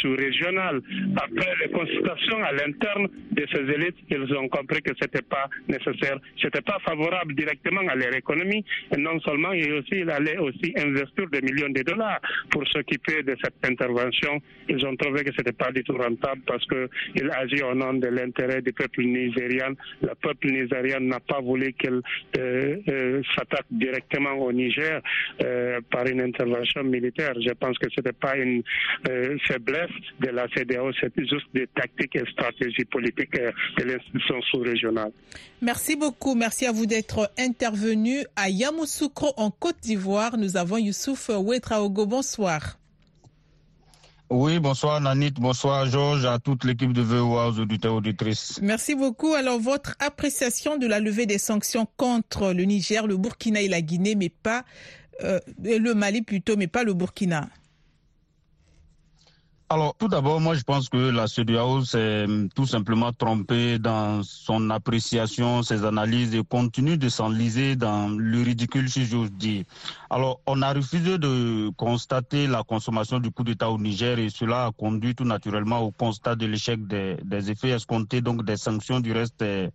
sous-régionale. 0.00 0.80
Après 1.16 1.54
les 1.62 1.70
consultations 1.70 2.42
à 2.44 2.52
l'interne 2.52 3.08
de 3.32 3.46
ces 3.52 3.60
élites, 3.60 3.96
ils 4.10 4.34
ont 4.36 4.48
compris 4.48 4.82
que 4.82 4.92
c'était 5.00 5.22
pas 5.22 5.48
nécessaire, 5.68 6.18
c'était 6.40 6.60
pas 6.62 6.78
favorable 6.84 7.34
directement 7.34 7.82
à 7.88 7.94
leur 7.94 8.14
économie. 8.14 8.64
Et 8.94 9.00
non 9.00 9.18
seulement, 9.20 9.52
il, 9.52 9.72
aussi, 9.72 10.00
il 10.00 10.10
allait 10.10 10.38
aussi 10.38 10.72
investir 10.76 11.28
des 11.30 11.40
millions 11.40 11.70
de 11.70 11.82
dollars 11.82 12.20
pour 12.50 12.66
s'occuper 12.68 13.22
de 13.22 13.36
cette 13.42 13.54
intervention. 13.64 14.40
Ils 14.68 14.84
ont 14.86 14.96
trouvé 14.96 15.24
que 15.24 15.30
c'était 15.36 15.52
pas 15.52 15.70
du 15.72 15.82
tout 15.84 15.96
rentable 15.96 16.42
parce 16.46 16.64
qu'il 16.66 17.30
agit 17.30 17.62
au 17.62 17.74
nom 17.74 17.94
de 17.94 18.08
l'intérêt 18.08 18.62
du 18.62 18.72
peuple 18.72 19.02
nigérian. 19.02 19.74
Le 20.02 20.14
peuple 20.20 20.50
nigérian 20.50 21.00
n'a 21.00 21.20
pas 21.20 21.40
voulu 21.40 21.72
qu'elle 21.74 22.00
euh, 22.38 22.76
euh, 22.88 23.22
s'attaque 23.34 23.66
directement 23.70 24.32
au 24.34 24.52
Niger 24.52 25.00
euh, 25.42 25.80
par 25.90 26.06
une 26.06 26.20
intervention 26.20 26.82
militaire. 26.82 27.32
Je 27.40 27.52
pense 27.52 27.78
que 27.78 27.86
c'était 27.94 28.12
pas 28.12 28.36
une 28.36 28.62
faiblesse 29.46 29.90
de 30.20 30.28
la 30.30 30.46
CDAO, 30.54 30.92
c'était 31.00 31.26
juste 31.26 31.46
des 31.54 31.66
tactiques 31.68 32.16
et 32.16 32.24
stratégies 32.32 32.84
politiques 32.84 33.32
de 33.32 33.84
l'institution 33.84 34.40
sous-régionale. 34.50 35.12
Merci 35.60 35.96
beaucoup. 35.96 36.34
Merci 36.34 36.66
à 36.66 36.72
vous 36.72 36.86
d'être 36.86 37.30
intervenu 37.38 38.18
à 38.36 38.48
Yamoussoukro 38.48 39.32
en 39.36 39.50
Côte 39.50 39.80
d'Ivoire. 39.82 40.36
Nous 40.36 40.56
avons 40.56 40.78
Youssouf 40.78 41.28
Ouetraogo. 41.28 42.06
Bonsoir. 42.06 42.81
Oui, 44.34 44.58
bonsoir 44.60 44.98
Nanit, 44.98 45.34
bonsoir 45.38 45.84
Georges, 45.84 46.24
à 46.24 46.38
toute 46.38 46.64
l'équipe 46.64 46.94
de 46.94 47.02
VOA, 47.02 47.48
aux 47.50 47.58
auditeurs 47.58 47.92
auditrices. 47.92 48.58
Merci 48.62 48.94
beaucoup. 48.94 49.34
Alors, 49.34 49.60
votre 49.60 49.94
appréciation 49.98 50.78
de 50.78 50.86
la 50.86 51.00
levée 51.00 51.26
des 51.26 51.36
sanctions 51.36 51.86
contre 51.98 52.54
le 52.54 52.64
Niger, 52.64 53.06
le 53.06 53.18
Burkina 53.18 53.60
et 53.60 53.68
la 53.68 53.82
Guinée, 53.82 54.14
mais 54.14 54.30
pas 54.30 54.64
euh, 55.22 55.38
le 55.62 55.92
Mali 55.92 56.22
plutôt, 56.22 56.56
mais 56.56 56.66
pas 56.66 56.82
le 56.82 56.94
Burkina? 56.94 57.50
Alors, 59.72 59.94
tout 59.96 60.08
d'abord, 60.08 60.38
moi, 60.38 60.54
je 60.54 60.64
pense 60.64 60.90
que 60.90 60.98
la 60.98 61.26
CEDEAO 61.26 61.82
s'est 61.86 62.24
hum, 62.24 62.50
tout 62.54 62.66
simplement 62.66 63.10
trompée 63.10 63.78
dans 63.78 64.22
son 64.22 64.68
appréciation, 64.68 65.62
ses 65.62 65.86
analyses 65.86 66.34
et 66.34 66.44
continue 66.44 66.98
de 66.98 67.08
s'enliser 67.08 67.74
dans 67.74 68.10
le 68.10 68.42
ridicule, 68.42 68.90
si 68.90 69.06
j'ose 69.06 69.32
dire. 69.32 69.64
Alors, 70.10 70.42
on 70.46 70.60
a 70.60 70.74
refusé 70.74 71.16
de 71.16 71.70
constater 71.78 72.46
la 72.48 72.62
consommation 72.64 73.18
du 73.18 73.30
coup 73.30 73.44
d'État 73.44 73.70
au 73.70 73.78
Niger 73.78 74.18
et 74.18 74.28
cela 74.28 74.66
a 74.66 74.72
conduit 74.72 75.14
tout 75.14 75.24
naturellement 75.24 75.80
au 75.80 75.90
constat 75.90 76.36
de 76.36 76.44
l'échec 76.44 76.86
des, 76.86 77.50
effets 77.50 77.70
escomptés, 77.70 78.20
donc 78.20 78.44
des 78.44 78.58
sanctions 78.58 79.00
du 79.00 79.12
reste 79.12 79.40
euh, 79.40 79.70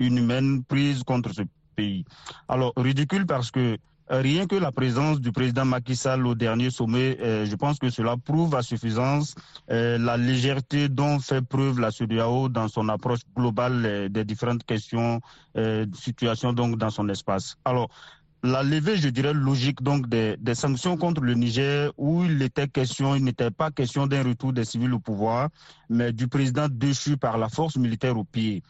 inhumaines 0.00 0.64
prises 0.64 1.02
contre 1.04 1.30
ce 1.34 1.42
pays. 1.76 2.06
Alors, 2.48 2.72
ridicule 2.74 3.26
parce 3.26 3.50
que 3.50 3.76
Rien 4.12 4.46
que 4.46 4.56
la 4.56 4.72
présence 4.72 5.22
du 5.22 5.32
président 5.32 5.64
Macky 5.64 5.96
Sall 5.96 6.26
au 6.26 6.34
dernier 6.34 6.68
sommet, 6.68 7.16
euh, 7.22 7.46
je 7.46 7.56
pense 7.56 7.78
que 7.78 7.88
cela 7.88 8.18
prouve 8.18 8.54
à 8.54 8.60
suffisance 8.60 9.34
euh, 9.70 9.96
la 9.96 10.18
légèreté 10.18 10.90
dont 10.90 11.18
fait 11.18 11.40
preuve 11.40 11.80
la 11.80 11.90
CEDEAO 11.90 12.50
dans 12.50 12.68
son 12.68 12.90
approche 12.90 13.20
globale 13.34 13.82
euh, 13.86 14.08
des 14.10 14.26
différentes 14.26 14.64
questions, 14.64 15.22
situations 15.94 16.52
donc 16.52 16.76
dans 16.76 16.90
son 16.90 17.08
espace. 17.08 17.56
Alors, 17.64 17.88
la 18.42 18.62
levée, 18.62 18.98
je 18.98 19.08
dirais, 19.08 19.32
logique 19.32 19.82
donc 19.82 20.06
des, 20.10 20.36
sanctions 20.52 20.98
contre 20.98 21.22
le 21.22 21.32
Niger, 21.32 21.90
où 21.96 22.22
il 22.22 22.42
était 22.42 22.68
question, 22.68 23.14
il 23.14 23.24
n'était 23.24 23.50
pas 23.50 23.70
question 23.70 24.06
d'un 24.06 24.24
retour 24.24 24.52
des 24.52 24.66
civils 24.66 24.92
au 24.92 24.98
pouvoir, 24.98 25.48
mais 25.88 26.12
du 26.12 26.28
président 26.28 26.66
déchu 26.70 27.16
par 27.16 27.38
la 27.38 27.48
force 27.48 27.76
militaire 27.76 28.18
au 28.18 28.24
pied. 28.24 28.62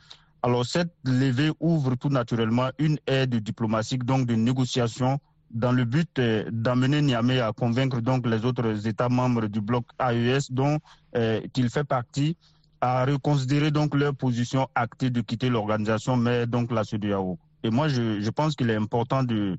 Alors 0.45 0.67
cette 0.67 0.93
levée 1.05 1.51
ouvre 1.61 1.95
tout 1.97 2.09
naturellement 2.11 2.71
une 2.79 2.99
aide 3.09 3.37
diplomatique, 3.37 4.05
donc 4.05 4.27
de 4.27 4.35
négociation, 4.35 5.19
dans 5.53 5.73
le 5.73 5.85
but 5.85 6.19
euh, 6.19 6.45
d'amener 6.51 7.03
Niamey 7.03 7.41
à 7.41 7.53
convaincre 7.53 8.01
donc 8.01 8.27
les 8.27 8.45
autres 8.45 8.87
États 8.87 9.09
membres 9.09 9.47
du 9.47 9.61
bloc 9.61 9.85
AES 10.01 10.51
dont 10.51 10.79
euh, 11.17 11.41
il 11.57 11.69
fait 11.71 11.85
partie 11.85 12.37
à 12.81 13.05
reconsidérer 13.05 13.71
donc 13.71 13.95
leur 13.95 14.15
position 14.15 14.67
actée 14.75 15.11
de 15.11 15.21
quitter 15.21 15.49
l'organisation, 15.49 16.17
mais 16.17 16.47
donc 16.47 16.73
la 16.73 16.83
CEDEAO. 16.83 17.39
Et 17.63 17.71
moi, 17.71 17.87
je, 17.87 18.29
pense 18.31 18.57
qu'il 18.57 18.71
est 18.71 18.75
important 18.75 19.23
de, 19.23 19.57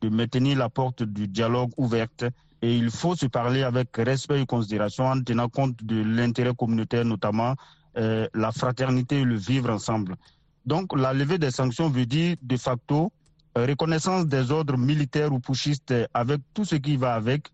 de 0.00 0.08
maintenir 0.08 0.58
la 0.58 0.68
porte 0.68 1.04
du 1.04 1.28
dialogue 1.28 1.70
ouverte 1.76 2.24
et 2.62 2.76
il 2.76 2.90
faut 2.90 3.14
se 3.14 3.26
parler 3.26 3.62
avec 3.62 3.96
respect 3.96 4.40
et 4.42 4.46
considération 4.46 5.04
en 5.06 5.22
tenant 5.22 5.48
compte 5.48 5.82
de 5.84 6.02
l'intérêt 6.02 6.54
communautaire 6.54 7.04
notamment 7.04 7.54
euh, 7.98 8.26
la 8.34 8.50
fraternité 8.50 9.20
et 9.20 9.24
le 9.24 9.36
vivre 9.36 9.70
ensemble. 9.70 10.16
Donc 10.64 10.98
la 10.98 11.12
levée 11.12 11.38
des 11.38 11.50
sanctions 11.52 11.88
veut 11.88 12.06
dire 12.06 12.36
de 12.42 12.56
facto 12.56 13.12
reconnaissance 13.64 14.26
des 14.26 14.50
ordres 14.50 14.76
militaires 14.76 15.32
ou 15.32 15.40
putschistes 15.40 15.94
avec 16.12 16.40
tout 16.52 16.64
ce 16.64 16.76
qui 16.76 16.96
va 16.96 17.14
avec, 17.14 17.48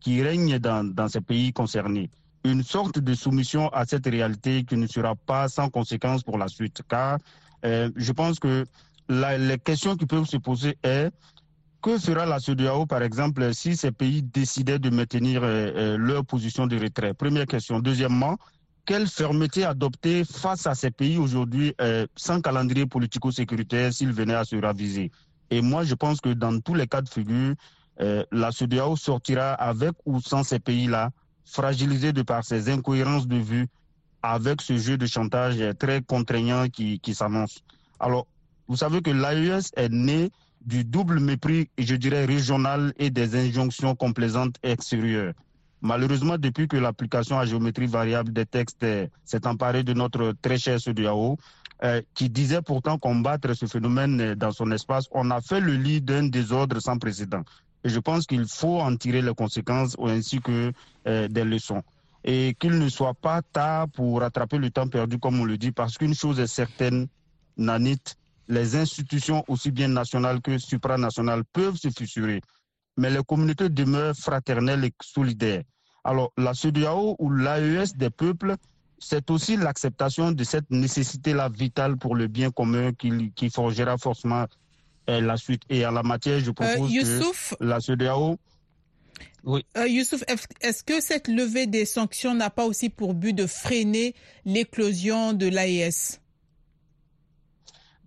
qui 0.00 0.22
règne 0.22 0.58
dans, 0.58 1.08
ces 1.08 1.20
pays 1.20 1.52
concernés. 1.52 2.10
Une 2.44 2.62
sorte 2.62 2.98
de 2.98 3.14
soumission 3.14 3.68
à 3.70 3.84
cette 3.86 4.06
réalité 4.06 4.64
qui 4.64 4.76
ne 4.76 4.86
sera 4.86 5.14
pas 5.14 5.48
sans 5.48 5.68
conséquence 5.68 6.22
pour 6.22 6.38
la 6.38 6.48
suite. 6.48 6.82
Car 6.88 7.18
euh, 7.64 7.90
je 7.96 8.12
pense 8.12 8.38
que 8.38 8.64
la, 9.08 9.38
les 9.38 9.58
questions 9.58 9.96
qui 9.96 10.06
peuvent 10.06 10.26
se 10.26 10.36
poser 10.36 10.76
est 10.82 11.10
que 11.82 11.98
fera 11.98 12.26
la 12.26 12.40
CEDEAO, 12.40 12.86
par 12.86 13.02
exemple, 13.02 13.54
si 13.54 13.76
ces 13.76 13.92
pays 13.92 14.22
décidaient 14.22 14.78
de 14.78 14.90
maintenir 14.90 15.40
euh, 15.42 15.96
leur 15.96 16.24
position 16.24 16.66
de 16.66 16.78
retrait? 16.78 17.14
Première 17.14 17.46
question. 17.46 17.80
Deuxièmement, 17.80 18.36
quelle 18.84 19.08
fermeté 19.08 19.64
adopter 19.64 20.24
face 20.24 20.66
à 20.66 20.74
ces 20.74 20.90
pays 20.90 21.18
aujourd'hui 21.18 21.74
euh, 21.80 22.06
sans 22.16 22.40
calendrier 22.40 22.86
politico-sécuritaire 22.86 23.92
s'ils 23.92 24.12
venaient 24.12 24.34
à 24.34 24.44
se 24.44 24.56
raviser? 24.56 25.10
Et 25.50 25.60
moi, 25.60 25.84
je 25.84 25.94
pense 25.94 26.20
que 26.20 26.30
dans 26.30 26.60
tous 26.60 26.74
les 26.74 26.86
cas 26.86 27.02
de 27.02 27.08
figure, 27.08 27.54
euh, 28.00 28.24
la 28.32 28.52
CEDEAO 28.52 28.96
sortira 28.96 29.52
avec 29.52 29.92
ou 30.04 30.20
sans 30.20 30.42
ces 30.42 30.58
pays-là, 30.58 31.10
fragilisée 31.44 32.12
de 32.12 32.22
par 32.22 32.44
ses 32.44 32.68
incohérences 32.68 33.26
de 33.26 33.36
vue, 33.36 33.68
avec 34.22 34.60
ce 34.60 34.76
jeu 34.76 34.96
de 34.96 35.06
chantage 35.06 35.56
très 35.78 36.02
contraignant 36.02 36.68
qui, 36.68 36.98
qui 36.98 37.14
s'annonce. 37.14 37.62
Alors, 38.00 38.26
vous 38.68 38.76
savez 38.76 39.00
que 39.00 39.10
l'AES 39.10 39.70
est 39.76 39.88
né 39.88 40.30
du 40.64 40.84
double 40.84 41.20
mépris, 41.20 41.70
je 41.78 41.94
dirais, 41.94 42.24
régional 42.24 42.92
et 42.98 43.10
des 43.10 43.36
injonctions 43.36 43.94
complaisantes 43.94 44.56
extérieures. 44.64 45.32
Malheureusement, 45.80 46.38
depuis 46.38 46.66
que 46.66 46.76
l'application 46.76 47.38
à 47.38 47.46
géométrie 47.46 47.86
variable 47.86 48.32
des 48.32 48.46
textes 48.46 48.84
s'est 49.24 49.46
emparée 49.46 49.84
de 49.84 49.92
notre 49.92 50.34
très 50.42 50.58
cher 50.58 50.80
CEDEAO, 50.80 51.36
euh, 51.84 52.00
qui 52.14 52.30
disait 52.30 52.62
pourtant 52.62 52.98
combattre 52.98 53.52
ce 53.54 53.66
phénomène 53.66 54.34
dans 54.34 54.52
son 54.52 54.70
espace, 54.72 55.06
on 55.12 55.30
a 55.30 55.40
fait 55.40 55.60
le 55.60 55.74
lit 55.74 56.00
d'un 56.00 56.28
désordre 56.28 56.80
sans 56.80 56.98
précédent. 56.98 57.42
Et 57.84 57.88
je 57.88 57.98
pense 58.00 58.26
qu'il 58.26 58.46
faut 58.46 58.80
en 58.80 58.96
tirer 58.96 59.22
les 59.22 59.34
conséquences 59.34 59.96
ainsi 60.00 60.40
que 60.40 60.72
euh, 61.06 61.28
des 61.28 61.44
leçons. 61.44 61.82
Et 62.24 62.56
qu'il 62.58 62.78
ne 62.78 62.88
soit 62.88 63.14
pas 63.14 63.42
tard 63.42 63.88
pour 63.88 64.20
rattraper 64.20 64.58
le 64.58 64.70
temps 64.70 64.88
perdu, 64.88 65.18
comme 65.18 65.40
on 65.40 65.44
le 65.44 65.58
dit, 65.58 65.70
parce 65.70 65.96
qu'une 65.96 66.14
chose 66.14 66.40
est 66.40 66.48
certaine, 66.48 67.06
Nanit, 67.56 68.02
les 68.48 68.74
institutions 68.74 69.44
aussi 69.46 69.70
bien 69.70 69.88
nationales 69.88 70.40
que 70.40 70.58
supranationales 70.58 71.44
peuvent 71.44 71.76
se 71.76 71.90
fissurer 71.90 72.40
mais 72.96 73.10
les 73.10 73.22
communautés 73.22 73.68
demeurent 73.68 74.16
fraternelles 74.16 74.84
et 74.84 74.92
solidaires. 75.02 75.62
Alors, 76.04 76.32
la 76.36 76.54
CEDEAO 76.54 77.16
ou 77.18 77.30
l'AES 77.30 77.96
des 77.96 78.10
peuples, 78.10 78.56
c'est 78.98 79.30
aussi 79.30 79.56
l'acceptation 79.56 80.32
de 80.32 80.44
cette 80.44 80.70
nécessité-là 80.70 81.48
vitale 81.48 81.96
pour 81.96 82.14
le 82.14 82.26
bien 82.26 82.50
commun 82.50 82.92
qui, 82.92 83.32
qui 83.34 83.50
forgera 83.50 83.98
forcément 83.98 84.46
euh, 85.10 85.20
la 85.20 85.36
suite. 85.36 85.62
Et 85.68 85.84
à 85.84 85.90
la 85.90 86.02
matière, 86.02 86.40
je 86.40 86.50
propose 86.50 86.90
euh, 86.90 86.94
Youssouf, 86.94 87.54
que 87.58 87.64
la 87.64 87.80
CEDEAO... 87.80 88.38
Oui. 89.44 89.64
Euh, 89.76 89.86
Youssouf, 89.86 90.24
est-ce 90.60 90.82
que 90.82 91.00
cette 91.00 91.28
levée 91.28 91.66
des 91.66 91.84
sanctions 91.84 92.34
n'a 92.34 92.50
pas 92.50 92.64
aussi 92.64 92.88
pour 92.90 93.14
but 93.14 93.32
de 93.32 93.46
freiner 93.46 94.14
l'éclosion 94.44 95.32
de 95.32 95.46
l'AES 95.46 96.20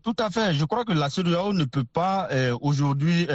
Tout 0.03 0.15
à 0.19 0.29
fait. 0.29 0.53
Je 0.53 0.65
crois 0.65 0.83
que 0.83 0.91
la 0.91 1.09
CEDEAO 1.09 1.53
ne 1.53 1.65
peut 1.65 1.85
pas 1.85 2.27
euh, 2.31 2.57
aujourd'hui... 2.61 3.27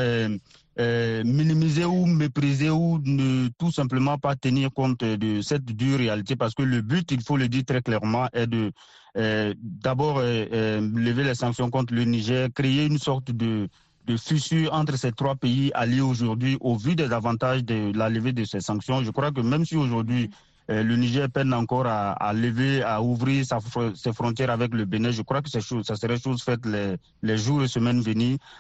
Euh, 0.80 1.22
minimiser 1.24 1.84
ou 1.84 2.04
mépriser 2.04 2.68
ou 2.68 2.98
ne 3.04 3.46
tout 3.58 3.70
simplement 3.70 4.18
pas 4.18 4.34
tenir 4.34 4.72
compte 4.72 5.04
de 5.04 5.40
cette 5.40 5.64
dure 5.66 5.98
réalité 5.98 6.34
parce 6.34 6.52
que 6.52 6.62
le 6.64 6.82
but, 6.82 7.12
il 7.12 7.22
faut 7.22 7.36
le 7.36 7.46
dire 7.46 7.62
très 7.64 7.80
clairement, 7.80 8.26
est 8.32 8.48
de 8.48 8.72
euh, 9.16 9.54
d'abord 9.62 10.16
euh, 10.18 10.80
lever 10.80 11.22
les 11.22 11.36
sanctions 11.36 11.70
contre 11.70 11.94
le 11.94 12.02
Niger, 12.02 12.48
créer 12.52 12.86
une 12.86 12.98
sorte 12.98 13.30
de, 13.30 13.68
de 14.06 14.16
fissure 14.16 14.72
entre 14.74 14.96
ces 14.98 15.12
trois 15.12 15.36
pays 15.36 15.70
alliés 15.74 16.00
aujourd'hui 16.00 16.56
au 16.60 16.76
vu 16.76 16.96
des 16.96 17.12
avantages 17.12 17.62
de 17.64 17.96
la 17.96 18.08
levée 18.08 18.32
de 18.32 18.44
ces 18.44 18.60
sanctions. 18.60 19.04
Je 19.04 19.12
crois 19.12 19.30
que 19.30 19.42
même 19.42 19.64
si 19.64 19.76
aujourd'hui 19.76 20.28
le 20.68 20.96
Niger 20.96 21.28
peine 21.30 21.52
encore 21.52 21.86
à, 21.86 22.32
lever, 22.32 22.82
à 22.82 23.02
ouvrir 23.02 23.44
ses 23.94 24.12
frontières 24.12 24.50
avec 24.50 24.72
le 24.72 24.84
Bénin. 24.84 25.10
Je 25.10 25.22
crois 25.22 25.42
que 25.42 25.60
chose, 25.60 25.84
ça 25.86 25.96
serait 25.96 26.18
chose 26.18 26.42
faite 26.42 26.60
les, 27.22 27.36
jours 27.36 27.62
et 27.64 27.68
semaines 27.68 28.02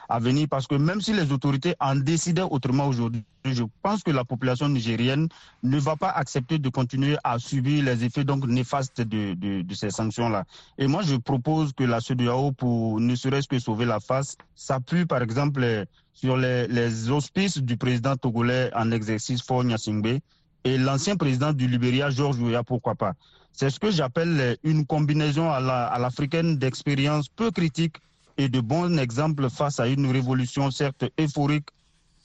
à 0.08 0.18
venir 0.18 0.46
parce 0.50 0.66
que 0.66 0.74
même 0.74 1.00
si 1.00 1.12
les 1.12 1.32
autorités 1.32 1.74
en 1.80 1.96
décidaient 1.96 2.42
autrement 2.42 2.86
aujourd'hui, 2.88 3.24
je 3.44 3.64
pense 3.82 4.02
que 4.02 4.10
la 4.10 4.24
population 4.24 4.68
nigérienne 4.68 5.28
ne 5.62 5.78
va 5.78 5.96
pas 5.96 6.10
accepter 6.10 6.58
de 6.58 6.68
continuer 6.68 7.16
à 7.24 7.38
subir 7.38 7.84
les 7.84 8.04
effets 8.04 8.24
donc 8.24 8.46
néfastes 8.46 9.00
de, 9.00 9.64
ces 9.74 9.90
sanctions-là. 9.90 10.44
Et 10.78 10.86
moi, 10.86 11.02
je 11.02 11.16
propose 11.16 11.72
que 11.72 11.84
la 11.84 12.00
CEDEAO, 12.00 12.52
pour 12.52 13.00
ne 13.00 13.14
serait-ce 13.14 13.48
que 13.48 13.58
sauver 13.58 13.84
la 13.84 14.00
face, 14.00 14.36
s'appuie 14.54 15.04
par 15.06 15.22
exemple 15.22 15.86
sur 16.12 16.36
les, 16.36 17.10
auspices 17.10 17.58
du 17.58 17.76
président 17.76 18.16
togolais 18.16 18.70
en 18.74 18.90
exercice, 18.92 19.42
Faure 19.42 19.64
Gnassingbé, 19.64 20.20
et 20.64 20.78
l'ancien 20.78 21.16
président 21.16 21.52
du 21.52 21.68
Libéria, 21.68 22.10
Georges 22.10 22.40
Weah, 22.40 22.62
pourquoi 22.62 22.94
pas. 22.94 23.12
C'est 23.52 23.70
ce 23.70 23.78
que 23.78 23.90
j'appelle 23.90 24.56
une 24.64 24.84
combinaison 24.84 25.50
à 25.50 25.98
l'africaine 25.98 26.50
la, 26.50 26.56
d'expérience 26.56 27.28
peu 27.28 27.50
critique 27.50 27.96
et 28.36 28.48
de 28.48 28.60
bons 28.60 28.98
exemples 28.98 29.48
face 29.48 29.78
à 29.78 29.86
une 29.86 30.10
révolution 30.10 30.70
certes 30.72 31.04
euphorique, 31.20 31.68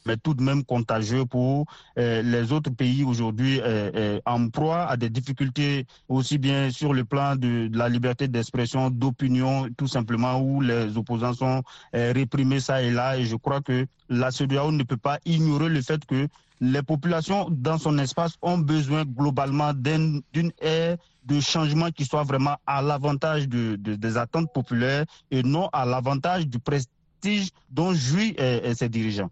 mais 0.05 0.17
tout 0.17 0.33
de 0.33 0.41
même 0.41 0.63
contagieux 0.63 1.25
pour 1.25 1.65
euh, 1.99 2.23
les 2.23 2.51
autres 2.51 2.71
pays 2.71 3.03
aujourd'hui 3.03 3.59
euh, 3.61 3.91
euh, 3.93 4.19
en 4.25 4.49
proie 4.49 4.85
à 4.85 4.97
des 4.97 5.09
difficultés 5.09 5.85
aussi 6.07 6.39
bien 6.39 6.71
sur 6.71 6.93
le 6.93 7.03
plan 7.03 7.35
de, 7.35 7.67
de 7.67 7.77
la 7.77 7.89
liberté 7.89 8.27
d'expression, 8.27 8.89
d'opinion, 8.89 9.67
tout 9.77 9.87
simplement, 9.87 10.41
où 10.41 10.61
les 10.61 10.97
opposants 10.97 11.33
sont 11.33 11.63
réprimés 11.93 12.59
ça 12.59 12.81
et 12.81 12.89
là. 12.89 13.17
Et 13.17 13.25
je 13.25 13.35
crois 13.35 13.61
que 13.61 13.85
la 14.09 14.31
CEDEAO 14.31 14.71
ne 14.71 14.83
peut 14.83 14.97
pas 14.97 15.19
ignorer 15.25 15.69
le 15.69 15.81
fait 15.81 16.03
que 16.05 16.27
les 16.61 16.83
populations 16.83 17.47
dans 17.49 17.77
son 17.77 17.97
espace 17.97 18.33
ont 18.41 18.57
besoin 18.57 19.05
globalement 19.05 19.73
d'une 19.73 20.51
ère 20.59 20.97
de 21.23 21.39
changement 21.39 21.89
qui 21.91 22.05
soit 22.05 22.23
vraiment 22.23 22.55
à 22.65 22.81
l'avantage 22.81 23.47
de, 23.47 23.75
de, 23.75 23.95
des 23.95 24.17
attentes 24.17 24.51
populaires 24.53 25.05
et 25.31 25.43
non 25.43 25.69
à 25.71 25.85
l'avantage 25.85 26.47
du 26.47 26.59
prestige 26.59 27.49
dont 27.69 27.93
jouit 27.93 28.35
euh, 28.39 28.73
ses 28.73 28.89
dirigeants. 28.89 29.29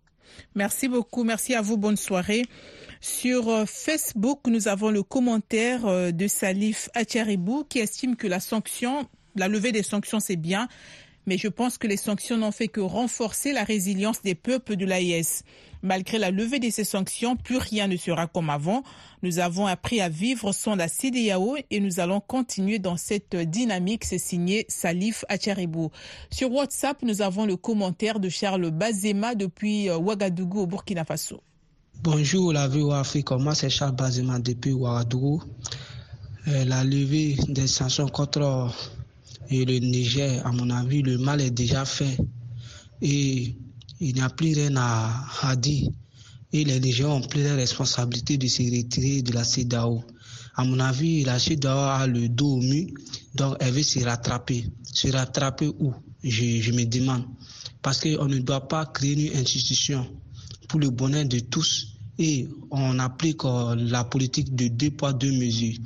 Merci 0.55 0.87
beaucoup. 0.87 1.23
Merci 1.23 1.55
à 1.55 1.61
vous. 1.61 1.77
Bonne 1.77 1.97
soirée. 1.97 2.45
Sur 2.99 3.67
Facebook, 3.67 4.41
nous 4.47 4.67
avons 4.67 4.89
le 4.89 5.03
commentaire 5.03 6.11
de 6.11 6.27
Salif 6.27 6.89
Acharibou 6.93 7.63
qui 7.63 7.79
estime 7.79 8.15
que 8.15 8.27
la 8.27 8.39
sanction, 8.39 9.07
la 9.35 9.47
levée 9.47 9.71
des 9.71 9.83
sanctions, 9.83 10.19
c'est 10.19 10.35
bien, 10.35 10.67
mais 11.27 11.37
je 11.37 11.49
pense 11.49 11.77
que 11.77 11.85
les 11.85 11.97
sanctions 11.97 12.37
n'ont 12.37 12.51
fait 12.51 12.69
que 12.69 12.79
renforcer 12.79 13.51
la 13.53 13.63
résilience 13.63 14.21
des 14.23 14.33
peuples 14.33 14.77
de 14.77 14.85
l'AIS. 14.85 15.43
Malgré 15.83 16.17
la 16.17 16.31
levée 16.31 16.59
de 16.59 16.69
ces 16.71 16.83
sanctions, 16.83 17.35
plus 17.35 17.57
rien 17.57 17.87
ne 17.87 17.97
sera 17.97 18.25
comme 18.25 18.49
avant. 18.49 18.81
Nous 19.21 19.37
avons 19.37 19.67
appris 19.67 20.01
à 20.01 20.09
vivre 20.09 20.51
sans 20.51 20.75
la 20.75 20.87
CDAO 20.87 21.57
et 21.69 21.79
nous 21.79 21.99
allons 21.99 22.19
continuer 22.19 22.79
dans 22.79 22.97
cette 22.97 23.35
dynamique. 23.35 24.03
C'est 24.05 24.17
signé 24.17 24.65
Salif 24.69 25.23
Acharibou. 25.29 25.91
Sur 26.31 26.51
WhatsApp, 26.51 27.03
nous 27.03 27.21
avons 27.21 27.45
le 27.45 27.57
commentaire 27.57 28.19
de 28.19 28.29
Charles 28.29 28.71
Bazema 28.71 29.35
depuis 29.35 29.91
Ouagadougou 29.91 30.61
au 30.61 30.67
Burkina 30.67 31.05
Faso. 31.05 31.41
Bonjour 32.03 32.53
la 32.53 32.67
vie 32.67 32.85
Afrique, 32.91 33.31
moi 33.31 33.53
c'est 33.53 33.69
Charles 33.69 33.95
Bazema 33.95 34.39
depuis 34.39 34.71
Ouagadougou? 34.71 35.43
Euh, 36.47 36.63
la 36.63 36.83
levée 36.83 37.35
des 37.49 37.67
sanctions 37.67 38.07
contre 38.07 38.71
et 39.49 39.65
le 39.65 39.79
Niger, 39.79 40.45
à 40.45 40.51
mon 40.51 40.69
avis, 40.69 41.01
le 41.01 41.17
mal 41.17 41.41
est 41.41 41.51
déjà 41.51 41.85
fait. 41.85 42.17
Et 43.01 43.55
il 43.99 44.13
n'y 44.13 44.21
a 44.21 44.29
plus 44.29 44.53
rien 44.53 44.75
à, 44.77 45.55
dire. 45.55 45.89
Et 46.53 46.63
les 46.63 46.79
Nigériens 46.79 47.15
ont 47.15 47.21
pris 47.21 47.43
la 47.43 47.55
responsabilité 47.55 48.37
de 48.37 48.47
se 48.47 48.61
retirer 48.63 49.21
de 49.21 49.33
la 49.33 49.43
CEDAO. 49.43 50.03
À 50.55 50.63
mon 50.63 50.79
avis, 50.79 51.23
la 51.23 51.39
CEDAO 51.39 51.77
a 51.77 52.07
le 52.07 52.29
dos 52.29 52.53
au 52.57 52.61
mur, 52.61 52.87
donc 53.35 53.55
elle 53.59 53.73
veut 53.73 53.83
se 53.83 53.99
rattraper. 54.03 54.65
Se 54.91 55.09
rattraper 55.11 55.67
où 55.79 55.93
je, 56.23 56.61
je 56.61 56.71
me 56.71 56.85
demande. 56.85 57.25
Parce 57.81 57.99
qu'on 58.01 58.25
ne 58.25 58.39
doit 58.39 58.67
pas 58.67 58.85
créer 58.85 59.31
une 59.31 59.37
institution 59.37 60.07
pour 60.67 60.79
le 60.79 60.89
bonheur 60.89 61.25
de 61.25 61.39
tous 61.39 61.97
et 62.19 62.47
on 62.71 62.97
applique 62.99 63.43
la 63.43 64.03
politique 64.03 64.55
de 64.55 64.67
deux 64.67 64.91
poids, 64.91 65.13
deux 65.13 65.31
mesures. 65.31 65.77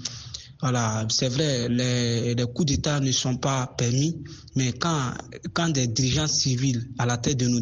Voilà, 0.62 1.08
c'est 1.10 1.28
vrai, 1.30 1.68
les, 1.70 2.36
les 2.36 2.46
coups 2.46 2.68
d'État 2.68 3.00
ne 3.00 3.12
sont 3.12 3.38
pas 3.38 3.66
permis, 3.76 4.22
mais 4.56 4.74
quand, 4.74 5.12
quand 5.54 5.70
des 5.70 5.88
dirigeants 5.88 6.28
civils 6.28 6.88
à 7.00 7.08
la 7.08 7.18
tête 7.18 7.38
de 7.38 7.48
nos, 7.48 7.62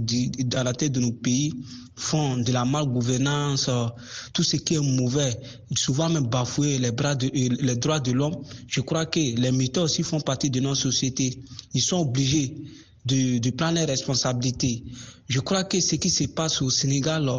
à 0.59 0.63
la 0.65 0.73
tête 0.73 0.91
de 0.91 0.99
nos 0.99 1.13
pays 1.13 1.53
font 1.95 2.37
de 2.37 2.51
la 2.51 2.65
malgouvernance, 2.65 3.69
tout 4.33 4.43
ce 4.43 4.57
qui 4.57 4.75
est 4.75 4.79
mauvais, 4.81 5.39
souvent 5.75 6.09
même 6.09 6.27
bafouer 6.27 6.77
les, 6.77 6.91
bras 6.91 7.15
de, 7.15 7.29
les 7.33 7.75
droits 7.77 8.01
de 8.01 8.11
l'homme, 8.11 8.35
je 8.67 8.81
crois 8.81 9.05
que 9.05 9.19
les 9.19 9.51
militaires 9.51 9.83
aussi 9.83 10.03
font 10.03 10.19
partie 10.19 10.49
de 10.49 10.59
notre 10.59 10.81
société. 10.81 11.41
Ils 11.73 11.81
sont 11.81 11.99
obligés 11.99 12.55
de, 13.05 13.37
de 13.37 13.49
prendre 13.51 13.75
les 13.79 13.85
responsabilités. 13.85 14.83
Je 15.29 15.39
crois 15.39 15.63
que 15.63 15.79
ce 15.79 15.95
qui 15.95 16.09
se 16.09 16.25
passe 16.25 16.61
au 16.61 16.69
Sénégal, 16.69 17.29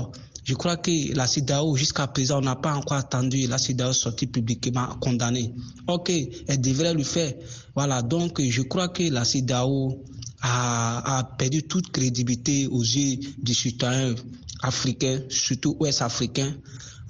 je 0.50 0.56
crois 0.56 0.78
que 0.78 1.14
la 1.14 1.28
CIDAO, 1.28 1.76
jusqu'à 1.76 2.08
présent, 2.08 2.38
on 2.38 2.40
n'a 2.40 2.56
pas 2.56 2.74
encore 2.74 2.96
attendu 2.96 3.46
la 3.46 3.56
CIDAO 3.56 3.92
sortie 3.92 4.26
publiquement 4.26 4.88
condamnée. 5.00 5.54
Ok, 5.86 6.10
elle 6.48 6.60
devrait 6.60 6.92
le 6.92 7.04
faire. 7.04 7.34
Voilà, 7.76 8.02
donc 8.02 8.42
je 8.42 8.62
crois 8.62 8.88
que 8.88 9.04
la 9.04 9.24
CIDAO 9.24 10.02
a, 10.42 11.18
a 11.18 11.22
perdu 11.22 11.62
toute 11.62 11.92
crédibilité 11.92 12.66
aux 12.66 12.82
yeux 12.82 13.20
des 13.38 13.54
citoyens 13.54 14.16
africains, 14.60 15.20
surtout 15.28 15.76
ouest-africains. 15.78 16.52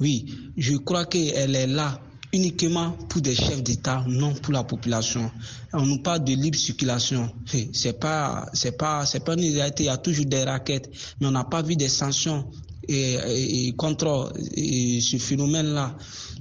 Oui, 0.01 0.27
je 0.59 0.77
crois 0.77 1.07
qu'elle 1.07 1.57
est 1.57 1.67
là 1.67 1.99
uniquement 2.35 2.91
pour 3.09 3.23
des 3.23 3.35
chefs 3.35 3.63
d'État, 3.63 4.05
non 4.07 4.35
pour 4.35 4.53
la 4.53 4.65
population. 4.65 5.31
On 5.73 5.87
nous 5.87 6.03
parle 6.03 6.25
de 6.25 6.35
libre 6.35 6.59
circulation. 6.59 7.33
C'est 7.73 7.99
pas, 7.99 8.45
c'est 8.53 8.77
pas, 8.77 9.07
c'est 9.07 9.25
pas 9.25 9.33
une 9.33 9.51
réalité. 9.51 9.85
Il 9.85 9.87
y 9.87 9.89
a 9.89 9.97
toujours 9.97 10.27
des 10.27 10.45
raquettes, 10.45 10.91
mais 11.19 11.27
on 11.27 11.31
n'a 11.31 11.45
pas 11.45 11.63
vu 11.63 11.75
des 11.75 11.89
sanctions 11.89 12.45
et, 12.91 13.73
contre 13.77 14.33
ce 14.37 15.17
phénomène-là. 15.17 15.97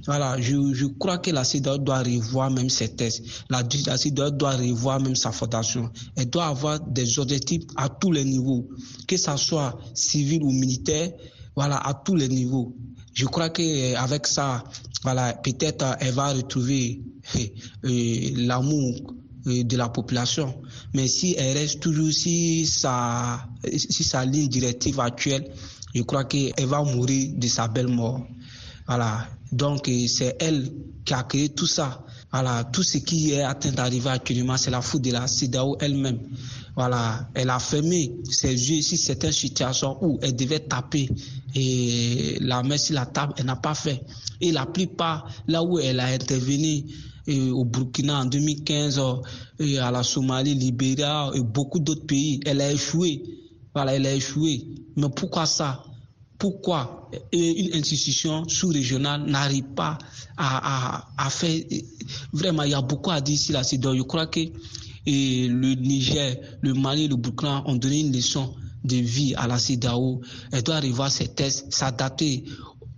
Voilà, 0.06 0.40
je, 0.40 0.86
crois 0.86 1.18
que 1.18 1.30
la 1.30 1.44
CEDAW 1.44 1.78
doit 1.78 1.98
revoir 2.02 2.50
même 2.50 2.70
ses 2.70 2.88
tests. 2.88 3.22
La, 3.50 3.62
la 3.86 4.30
doit 4.30 4.56
revoir 4.56 5.00
même 5.00 5.14
sa 5.14 5.30
fondation. 5.30 5.90
Elle 6.16 6.30
doit 6.30 6.46
avoir 6.46 6.80
des 6.80 7.18
objectifs 7.18 7.64
à 7.76 7.88
tous 7.88 8.12
les 8.12 8.24
niveaux, 8.24 8.68
que 9.06 9.16
ce 9.16 9.36
soit 9.36 9.78
civil 9.94 10.42
ou 10.42 10.50
militaire, 10.50 11.10
voilà, 11.54 11.76
à 11.76 11.94
tous 11.94 12.16
les 12.16 12.28
niveaux. 12.28 12.74
Je 13.12 13.26
crois 13.26 13.50
que 13.50 13.94
avec 13.96 14.26
ça, 14.26 14.64
voilà, 15.02 15.34
peut-être 15.34 15.84
elle 16.00 16.14
va 16.14 16.32
retrouver 16.32 17.02
euh, 17.84 18.30
l'amour 18.36 19.14
de 19.44 19.76
la 19.76 19.88
population. 19.88 20.54
Mais 20.94 21.08
si 21.08 21.34
elle 21.38 21.56
reste 21.56 21.80
toujours 21.80 22.12
si 22.12 22.66
sa, 22.66 23.46
si 23.74 24.04
sa 24.04 24.24
ligne 24.24 24.48
directive 24.48 25.00
actuelle, 25.00 25.50
je 25.94 26.02
crois 26.02 26.24
qu'elle 26.24 26.66
va 26.66 26.82
mourir 26.82 27.32
de 27.36 27.48
sa 27.48 27.68
belle 27.68 27.88
mort. 27.88 28.26
Voilà. 28.86 29.26
Donc, 29.52 29.90
c'est 30.08 30.36
elle 30.40 30.72
qui 31.04 31.14
a 31.14 31.22
créé 31.22 31.48
tout 31.48 31.66
ça. 31.66 32.04
Voilà. 32.32 32.64
Tout 32.64 32.82
ce 32.82 32.98
qui 32.98 33.32
est 33.32 33.42
atteint 33.42 33.72
d'arriver 33.72 34.10
actuellement, 34.10 34.56
c'est 34.56 34.70
la 34.70 34.80
faute 34.80 35.02
de 35.02 35.10
la 35.10 35.26
CIDAO 35.26 35.76
elle-même. 35.80 36.20
Voilà. 36.76 37.28
Elle 37.34 37.50
a 37.50 37.58
fermé 37.58 38.12
ses 38.30 38.52
yeux 38.52 38.82
sur 38.82 38.98
certaines 38.98 39.32
situations 39.32 39.96
où 40.00 40.18
elle 40.22 40.36
devait 40.36 40.60
taper 40.60 41.08
et 41.54 42.38
la 42.40 42.62
main 42.62 42.76
sur 42.76 42.94
la 42.94 43.06
table, 43.06 43.34
elle 43.36 43.46
n'a 43.46 43.56
pas 43.56 43.74
fait. 43.74 44.02
Et 44.40 44.52
la 44.52 44.66
plupart, 44.66 45.28
là 45.48 45.62
où 45.62 45.78
elle 45.78 46.00
a 46.00 46.06
intervenu, 46.06 46.84
au 47.28 47.64
Burkina 47.64 48.20
en 48.20 48.24
2015, 48.24 49.00
et 49.58 49.78
à 49.78 49.90
la 49.90 50.02
Somalie, 50.02 50.54
Libéria 50.54 51.30
et 51.34 51.40
beaucoup 51.40 51.78
d'autres 51.78 52.06
pays, 52.06 52.40
elle 52.46 52.60
a 52.60 52.72
échoué. 52.72 53.22
Voilà, 53.74 53.94
elle 53.94 54.06
a 54.06 54.14
échoué. 54.14 54.66
Mais 54.96 55.08
pourquoi 55.14 55.46
ça? 55.46 55.84
Pourquoi 56.38 57.10
une 57.32 57.74
institution 57.74 58.48
sous-régionale 58.48 59.24
n'arrive 59.26 59.64
pas 59.76 59.98
à, 60.36 60.96
à, 60.96 61.26
à, 61.26 61.30
faire... 61.30 61.60
Vraiment, 62.32 62.62
il 62.62 62.70
y 62.70 62.74
a 62.74 62.80
beaucoup 62.80 63.10
à 63.10 63.20
dire 63.20 63.34
ici 63.34 63.52
là. 63.52 63.62
Je 63.62 64.02
crois 64.02 64.26
que 64.26 64.40
le 65.06 65.74
Niger, 65.74 66.36
le 66.62 66.74
Mali, 66.74 67.08
le 67.08 67.16
Burkina 67.16 67.62
ont 67.66 67.76
donné 67.76 68.00
une 68.00 68.12
leçon 68.12 68.54
de 68.84 68.96
vie 68.96 69.34
à 69.36 69.46
la 69.46 69.58
CEDAO. 69.58 70.20
Elle 70.52 70.62
doit 70.62 70.80
revoir 70.80 71.10
ses 71.10 71.28
tests, 71.28 71.72
s'adapter 71.72 72.44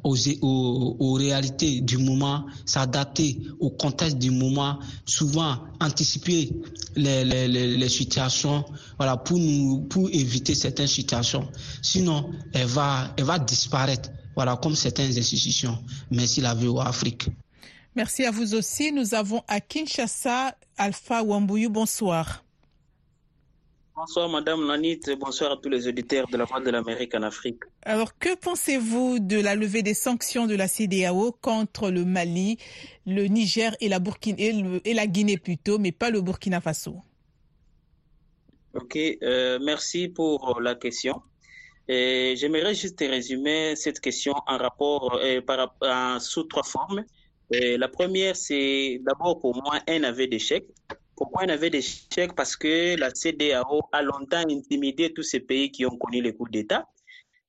aux, 0.05 1.13
réalités 1.15 1.81
du 1.81 1.99
moment, 1.99 2.47
s'adapter 2.65 3.39
au 3.61 3.71
contexte 3.71 4.19
du 4.19 4.31
moment, 4.31 4.79
souvent 5.07 5.59
anticiper 5.81 6.51
les, 6.97 7.89
situations, 7.89 8.65
voilà, 8.99 9.17
pour 9.17 9.39
pour 9.89 10.09
éviter 10.11 10.55
certaines 10.55 10.87
situations. 10.89 11.49
Sinon, 11.83 12.31
elle 12.53 12.67
va, 12.67 13.13
elle 13.17 13.25
va 13.25 13.39
disparaître, 13.39 14.11
voilà, 14.35 14.57
comme 14.57 14.75
certaines 14.75 15.17
institutions. 15.17 15.79
Merci 16.11 16.41
la 16.41 16.55
vie 16.55 16.69
Afrique. 16.81 17.29
Merci 17.95 18.25
à 18.25 18.31
vous 18.31 18.55
aussi. 18.55 18.91
Nous 18.91 19.15
avons 19.15 19.43
à 19.49 19.61
Kinshasa 19.61 20.57
Alpha 20.79 21.23
Wambuyu. 21.23 21.69
Bonsoir. 21.69 22.43
Bonsoir 23.95 24.27
Madame 24.31 24.67
Nanit, 24.67 25.01
bonsoir 25.21 25.53
à 25.53 25.57
tous 25.59 25.69
les 25.69 25.87
auditeurs 25.87 26.27
de 26.27 26.39
la 26.39 26.45
Voix 26.45 26.61
de 26.61 26.71
l'Amérique 26.71 27.15
en 27.15 27.23
Afrique. 27.23 27.61
Alors, 27.83 28.19
que 28.19 28.35
pensez-vous 28.35 29.19
de 29.19 29.39
la 29.39 29.55
levée 29.55 29.83
des 29.83 29.93
sanctions 29.93 30.47
de 30.47 30.55
la 30.55 30.67
CDAO 30.67 31.33
contre 31.43 31.91
le 31.91 32.07
Mali, 32.07 32.57
le 33.07 33.27
Niger 33.27 33.77
et 33.81 33.91
la, 33.91 33.99
Burkina, 33.99 34.39
et, 34.39 34.95
la 34.95 35.07
Guinée 35.07 35.37
plutôt, 35.37 35.79
mais 35.79 35.93
pas 35.93 36.09
le 36.09 36.23
Burkina 36.23 36.63
Faso? 36.63 36.97
Ok, 38.73 38.97
euh, 38.97 39.59
merci 39.61 40.09
pour 40.09 40.59
la 40.63 40.75
question. 40.75 41.21
J'aimerais 41.87 42.75
juste 42.75 43.01
résumer 43.01 43.77
cette 43.77 44.01
question 44.01 44.33
en 44.47 44.57
rapport 44.57 45.19
euh, 45.23 45.43
par, 45.43 46.21
sous 46.23 46.45
trois 46.45 46.63
formes. 46.63 47.05
la 47.51 47.89
première, 47.89 48.37
c'est 48.37 49.03
d'abord 49.03 49.39
pour 49.39 49.55
moi 49.55 49.81
un 49.87 50.03
aveu 50.05 50.27
d'échec 50.27 50.65
pourquoi 51.17 51.43
on 51.45 51.49
avait 51.49 51.71
des 51.71 51.83
chèques 51.83 52.35
Parce 52.35 52.57
que 52.57 52.97
la 52.99 53.11
CDAO 53.11 53.83
a 53.93 54.03
longtemps 54.03 54.43
intimidé 54.49 55.13
tous 55.13 55.23
ces 55.23 55.41
pays 55.41 55.71
qui 55.71 55.87
ont 55.87 55.97
connu 55.97 56.23
les 56.23 56.35
coups 56.35 56.51
d'État, 56.51 56.89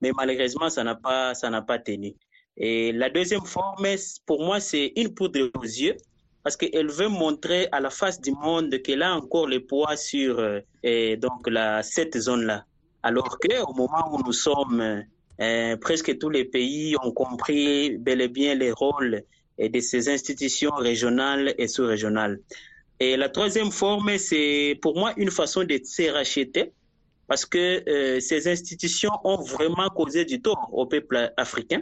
mais 0.02 0.12
malheureusement, 0.16 0.70
ça 0.70 0.84
n'a 0.84 0.96
pas, 0.96 1.34
pas 1.66 1.80
tenu. 1.80 2.14
Et 2.58 2.92
la 2.92 3.10
deuxième 3.10 3.46
forme, 3.46 3.88
pour 4.26 4.44
moi, 4.44 4.60
c'est 4.60 4.94
une 4.96 5.14
poudre 5.14 5.50
aux 5.58 5.64
yeux, 5.64 5.96
parce 6.44 6.58
qu'elle 6.58 6.92
veut 6.92 7.08
montrer 7.08 7.68
à 7.72 7.80
la 7.80 7.90
face 7.90 8.20
du 8.20 8.32
monde 8.32 8.82
qu'elle 8.82 9.02
a 9.02 9.16
encore 9.16 9.48
le 9.48 9.66
poids 9.66 9.96
sur 9.96 10.40
euh, 10.40 11.16
donc 11.16 11.48
la, 11.48 11.82
cette 11.84 12.18
zone-là. 12.18 12.66
Alors 13.02 13.40
qu'au 13.40 13.74
moment 13.74 14.14
où 14.14 14.22
nous 14.26 14.34
sommes, 14.34 15.04
euh, 15.42 15.78
presque 15.78 16.18
tous 16.18 16.30
les 16.30 16.46
pays 16.46 16.96
ont 17.02 17.12
compris 17.12 17.98
bel 17.98 18.22
et 18.22 18.28
bien 18.28 18.56
les 18.56 18.72
rôles 18.72 19.24
de 19.58 19.80
ces 19.80 20.10
institutions 20.10 20.72
régionales 20.76 21.54
et 21.58 21.68
sous-régionales. 21.68 22.40
Et 23.04 23.18
la 23.18 23.28
troisième 23.28 23.70
forme, 23.70 24.18
c'est 24.18 24.80
pour 24.82 24.94
moi 24.98 25.12
une 25.18 25.30
façon 25.30 25.62
de 25.66 25.78
se 25.84 26.10
racheter 26.10 26.72
parce 27.28 27.46
que 27.46 27.66
euh, 27.90 28.22
ces 28.22 28.48
institutions 28.48 29.12
ont 29.26 29.42
vraiment 29.56 29.90
causé 29.90 30.24
du 30.24 30.42
tort 30.42 30.70
au 30.72 30.86
peuple 30.86 31.18
africain. 31.36 31.82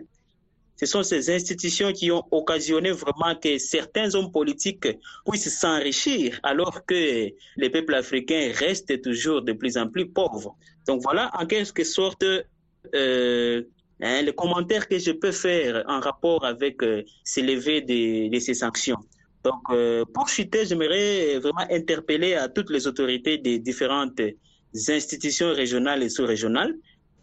Ce 0.80 0.88
sont 0.88 1.04
ces 1.04 1.30
institutions 1.30 1.92
qui 1.94 2.12
ont 2.12 2.24
occasionné 2.32 2.90
vraiment 2.90 3.36
que 3.36 3.60
certains 3.60 4.16
hommes 4.16 4.32
politiques 4.32 4.88
puissent 5.28 5.56
s'enrichir 5.60 6.40
alors 6.42 6.84
que 6.88 7.30
les 7.62 7.70
peuples 7.70 7.94
africains 7.94 8.52
restent 8.56 9.00
toujours 9.04 9.44
de 9.44 9.54
plus 9.54 9.78
en 9.78 9.88
plus 9.88 10.08
pauvres. 10.10 10.56
Donc 10.88 11.04
voilà 11.04 11.30
en 11.40 11.46
quelque 11.46 11.84
sorte 11.84 12.24
euh, 12.24 13.62
hein, 14.02 14.22
le 14.24 14.32
commentaire 14.32 14.88
que 14.88 14.98
je 14.98 15.12
peux 15.12 15.32
faire 15.32 15.84
en 15.88 16.00
rapport 16.00 16.44
avec 16.46 16.82
euh, 16.82 17.04
ces 17.24 17.44
levées 17.44 17.82
de 17.82 18.40
ces 18.40 18.56
sanctions. 18.56 19.04
Donc, 19.44 19.62
euh, 19.72 20.06
pour 20.14 20.30
chuter, 20.30 20.66
j'aimerais 20.66 21.40
vraiment 21.40 21.66
interpeller 21.72 22.36
à 22.36 22.48
toutes 22.48 22.70
les 22.70 22.86
autorités 22.88 23.38
des 23.38 23.58
différentes 23.60 24.22
institutions 24.74 25.52
régionales 25.54 26.04
et 26.04 26.10
sous-régionales, 26.10 26.76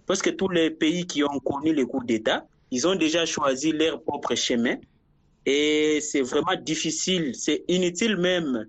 parce 0.07 0.20
que 0.22 0.31
tous 0.31 0.48
les 0.48 0.70
pays 0.70 1.07
qui 1.07 1.22
ont 1.22 1.38
connu 1.38 1.72
les 1.72 1.85
coups 1.85 2.07
d'État, 2.07 2.46
ils 2.70 2.87
ont 2.87 2.96
déjà 2.96 3.24
choisi 3.24 3.72
leur 3.72 4.02
propre 4.02 4.35
chemin. 4.35 4.76
Et 5.46 6.00
c'est 6.00 6.22
vraiment 6.22 6.57
difficile, 6.61 7.35
c'est 7.35 7.64
inutile 7.68 8.16
même 8.16 8.66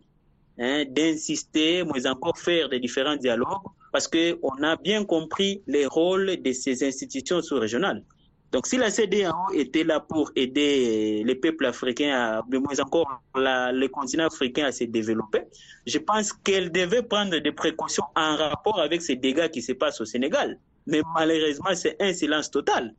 hein, 0.59 0.85
d'insister, 0.87 1.83
mais 1.83 2.07
encore 2.07 2.37
faire 2.37 2.69
des 2.69 2.79
différents 2.79 3.17
dialogues, 3.17 3.67
parce 3.91 4.07
qu'on 4.07 4.63
a 4.63 4.75
bien 4.77 5.03
compris 5.03 5.61
les 5.67 5.85
rôles 5.87 6.41
de 6.41 6.51
ces 6.53 6.83
institutions 6.83 7.41
sous-régionales. 7.41 8.03
Donc, 8.51 8.65
si 8.65 8.77
la 8.77 8.89
CDAO 8.89 9.51
était 9.53 9.83
là 9.83 9.99
pour 9.99 10.31
aider 10.35 11.23
les 11.23 11.35
peuples 11.35 11.67
africains, 11.67 12.41
à, 12.41 12.41
moins 12.51 12.79
encore 12.79 13.21
la, 13.35 13.71
le 13.71 13.87
continent 13.89 14.25
africain 14.25 14.65
à 14.65 14.71
se 14.71 14.85
développer, 14.85 15.43
je 15.85 15.99
pense 15.99 16.33
qu'elle 16.33 16.71
devait 16.71 17.03
prendre 17.03 17.37
des 17.37 17.51
précautions 17.51 18.05
en 18.15 18.35
rapport 18.35 18.79
avec 18.79 19.03
ces 19.03 19.15
dégâts 19.15 19.49
qui 19.49 19.61
se 19.61 19.73
passent 19.73 20.01
au 20.01 20.05
Sénégal. 20.05 20.57
Mais 20.87 21.01
malheureusement, 21.13 21.75
c'est 21.75 21.95
un 22.01 22.11
silence 22.13 22.49
total. 22.49 22.95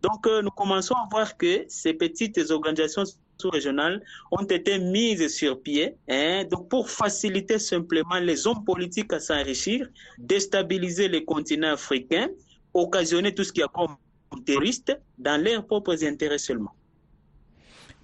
Donc, 0.00 0.26
euh, 0.26 0.40
nous 0.40 0.50
commençons 0.50 0.94
à 0.94 1.06
voir 1.10 1.36
que 1.36 1.64
ces 1.68 1.92
petites 1.92 2.40
organisations 2.50 3.04
sous-régionales 3.38 4.02
ont 4.30 4.44
été 4.44 4.78
mises 4.78 5.28
sur 5.34 5.60
pied 5.60 5.96
hein, 6.08 6.44
donc 6.44 6.68
pour 6.68 6.88
faciliter 6.88 7.58
simplement 7.58 8.18
les 8.20 8.46
hommes 8.46 8.64
politiques 8.64 9.12
à 9.12 9.20
s'enrichir, 9.20 9.88
déstabiliser 10.18 11.08
le 11.08 11.20
continent 11.20 11.72
africain, 11.72 12.28
occasionner 12.72 13.34
tout 13.34 13.44
ce 13.44 13.52
qui 13.52 13.62
a 13.62 13.68
comme 13.68 13.96
terroristes 14.44 14.98
dans 15.18 15.42
leurs 15.42 15.66
propres 15.66 16.04
intérêts 16.04 16.38
seulement. 16.38 16.72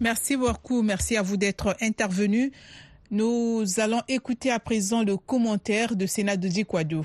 Merci 0.01 0.37
beaucoup. 0.37 0.83
Merci 0.83 1.17
à 1.17 1.23
vous 1.23 1.37
d'être 1.37 1.77
intervenu. 1.81 2.53
Nous 3.11 3.65
allons 3.79 4.01
écouter 4.09 4.51
à 4.51 4.59
présent 4.61 5.03
le 5.03 5.17
commentaire 5.17 5.97
de 5.97 6.07
Sénat 6.07 6.37
de 6.37 6.49
Dikwado. 6.49 7.05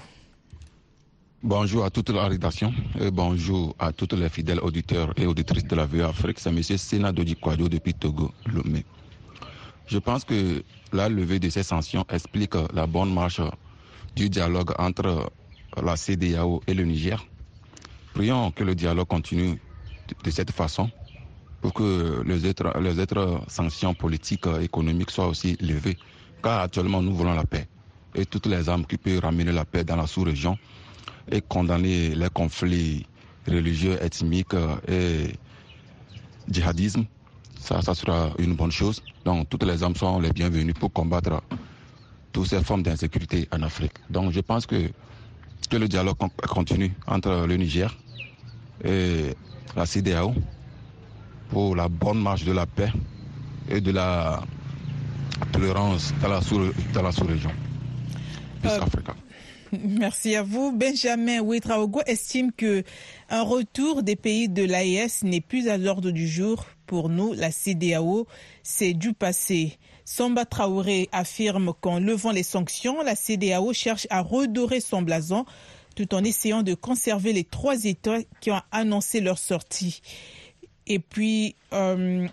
Bonjour 1.44 1.84
à 1.84 1.90
toute 1.90 2.10
la 2.10 2.28
rédaction 2.28 2.74
et 3.00 3.12
bonjour 3.12 3.76
à 3.80 3.92
tous 3.92 4.16
les 4.16 4.30
fidèles 4.30 4.60
auditeurs 4.62 5.14
et 5.18 5.26
auditrices 5.28 5.66
de 5.66 5.76
la 5.76 5.86
VOA 5.86 6.08
Afrique. 6.10 6.40
C'est 6.40 6.50
M. 6.50 6.64
Sénat 6.64 7.12
de 7.12 7.24
Dikwado 7.24 7.68
depuis 7.68 7.94
Togo, 7.94 8.32
Lomé. 8.52 8.86
Je 9.88 9.98
pense 10.00 10.24
que 10.24 10.64
la 10.94 11.10
levée 11.10 11.40
de 11.40 11.50
ces 11.50 11.64
sanctions 11.64 12.06
explique 12.10 12.54
la 12.74 12.88
bonne 12.88 13.14
marche 13.14 13.42
du 14.16 14.30
dialogue 14.30 14.72
entre 14.80 15.30
la 15.84 15.96
CDAO 15.98 16.62
et 16.68 16.74
le 16.74 16.86
Niger 16.86 17.24
Prions 18.16 18.50
que 18.52 18.64
le 18.64 18.76
dialogue 18.76 19.08
continue 19.10 19.60
de, 20.24 20.32
cette 20.32 20.52
façon 20.52 20.90
pour 21.60 21.74
que 21.74 22.24
les 22.26 22.46
autres, 22.46 22.80
les 22.80 22.98
autres 22.98 23.42
sanctions 23.50 23.94
politiques 23.94 24.48
et 24.48 24.64
économiques 24.64 25.12
soient 25.12 25.28
aussi 25.28 25.58
levées. 25.60 25.98
Car 26.42 26.62
actuellement, 26.62 27.02
nous 27.02 27.14
voulons 27.14 27.34
la 27.34 27.44
paix. 27.44 27.68
Et 28.16 28.26
toutes 28.26 28.46
les 28.46 28.70
armes 28.70 28.86
qui 28.86 28.96
peuvent 28.98 29.20
ramener 29.20 29.52
la 29.52 29.66
paix 29.66 29.84
dans 29.84 29.98
la 29.98 30.08
sous-région 30.08 30.58
et 31.30 31.42
condamner 31.42 32.16
les 32.16 32.30
conflits 32.30 33.06
religieux, 33.50 33.98
ethniques 34.02 34.56
et 34.88 35.34
djihadisme, 36.50 37.04
ça, 37.60 37.82
ça 37.82 37.94
sera 37.94 38.30
une 38.40 38.54
bonne 38.56 38.72
chose. 38.72 39.02
Donc, 39.26 39.50
toutes 39.50 39.64
les 39.64 39.84
armes 39.84 39.96
sont 39.96 40.22
les 40.22 40.32
bienvenues 40.32 40.74
pour 40.74 40.94
combattre 40.94 41.42
toutes 42.32 42.48
ces 42.48 42.64
formes 42.64 42.84
d'insécurité 42.84 43.50
en 43.52 43.62
Afrique. 43.62 43.96
Donc, 44.10 44.32
je 44.32 44.40
pense 44.40 44.66
que, 44.66 44.90
que 45.70 45.76
le 45.76 45.90
dialogue 45.90 46.16
continue 46.48 46.94
entre 47.08 47.46
le 47.46 47.58
Niger, 47.58 47.94
et 48.84 49.36
la 49.76 49.86
CDAO 49.86 50.34
pour 51.50 51.76
la 51.76 51.88
bonne 51.88 52.22
marche 52.22 52.44
de 52.44 52.52
la 52.52 52.66
paix 52.66 52.92
et 53.70 53.82
de 53.82 53.92
la 53.92 54.42
tolérance 55.52 56.14
dans 56.22 56.30
la 57.02 57.12
sous-région. 57.12 57.52
Euh, 58.66 58.80
merci 59.84 60.36
à 60.36 60.44
vous. 60.44 60.72
Benjamin 60.72 61.40
Ouedraogo 61.40 62.02
estime 62.06 62.52
que 62.52 62.84
un 63.30 63.42
retour 63.42 64.04
des 64.04 64.16
pays 64.16 64.50
de 64.50 64.64
l'AES 64.64 65.24
n'est 65.24 65.42
plus 65.42 65.68
à 65.70 65.78
l'ordre 65.78 66.12
du 66.12 66.28
jour. 66.28 66.66
Pour 66.86 67.10
nous, 67.10 67.34
la 67.34 67.52
CDAO, 67.52 68.28
c'est 68.64 68.94
du 68.94 69.14
passé. 69.14 69.78
Samba 70.04 70.46
Traoré 70.46 71.10
affirme 71.12 71.74
qu'en 71.82 72.00
levant 72.00 72.32
les 72.32 72.44
sanctions, 72.44 73.02
la 73.02 73.16
CDAO 73.16 73.74
cherche 73.74 74.06
à 74.12 74.22
redorer 74.22 74.80
son 74.80 75.02
blason 75.02 75.46
tout 75.96 76.14
en 76.14 76.24
essayant 76.24 76.64
de 76.64 76.74
conserver 76.74 77.34
les 77.34 77.44
trois 77.44 77.86
États 77.86 78.20
qui 78.42 78.52
ont 78.52 78.62
annoncé 78.72 79.22
leur 79.22 79.38
sortie. 79.38 80.02
Et 80.88 81.00
puis, 81.00 81.56
euh, 81.74 82.28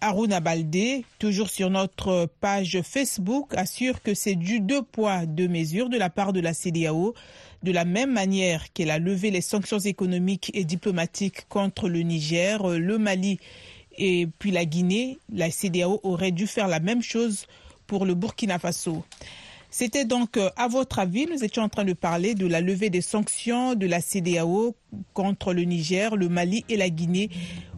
Aruna 0.00 0.40
Baldé, 0.40 1.04
toujours 1.18 1.48
sur 1.48 1.70
notre 1.70 2.28
page 2.40 2.80
Facebook, 2.82 3.54
assure 3.54 4.02
que 4.02 4.14
c'est 4.14 4.34
du 4.34 4.60
deux 4.60 4.82
poids, 4.82 5.26
deux 5.26 5.48
mesures 5.48 5.88
de 5.88 5.96
la 5.96 6.10
part 6.10 6.32
de 6.32 6.40
la 6.40 6.54
CDAO. 6.54 7.14
De 7.64 7.72
la 7.72 7.84
même 7.84 8.12
manière 8.12 8.72
qu'elle 8.72 8.90
a 8.90 9.00
levé 9.00 9.32
les 9.32 9.40
sanctions 9.40 9.80
économiques 9.80 10.52
et 10.54 10.64
diplomatiques 10.64 11.48
contre 11.48 11.88
le 11.88 12.00
Niger, 12.02 12.78
le 12.78 12.98
Mali 12.98 13.40
et 13.98 14.28
puis 14.38 14.50
la 14.52 14.64
Guinée, 14.64 15.18
la 15.32 15.50
CDAO 15.50 16.00
aurait 16.04 16.30
dû 16.30 16.46
faire 16.46 16.68
la 16.68 16.80
même 16.80 17.02
chose 17.02 17.46
pour 17.86 18.06
le 18.06 18.14
Burkina 18.14 18.58
Faso. 18.58 19.04
C'était 19.70 20.06
donc, 20.06 20.38
euh, 20.38 20.48
à 20.56 20.66
votre 20.66 20.98
avis, 20.98 21.26
nous 21.26 21.44
étions 21.44 21.62
en 21.62 21.68
train 21.68 21.84
de 21.84 21.92
parler 21.92 22.34
de 22.34 22.46
la 22.46 22.62
levée 22.62 22.88
des 22.88 23.02
sanctions 23.02 23.74
de 23.74 23.86
la 23.86 24.00
CDAO 24.00 24.74
contre 25.12 25.52
le 25.52 25.62
Niger, 25.62 26.16
le 26.16 26.30
Mali 26.30 26.64
et 26.70 26.78
la 26.78 26.88
Guinée. 26.88 27.28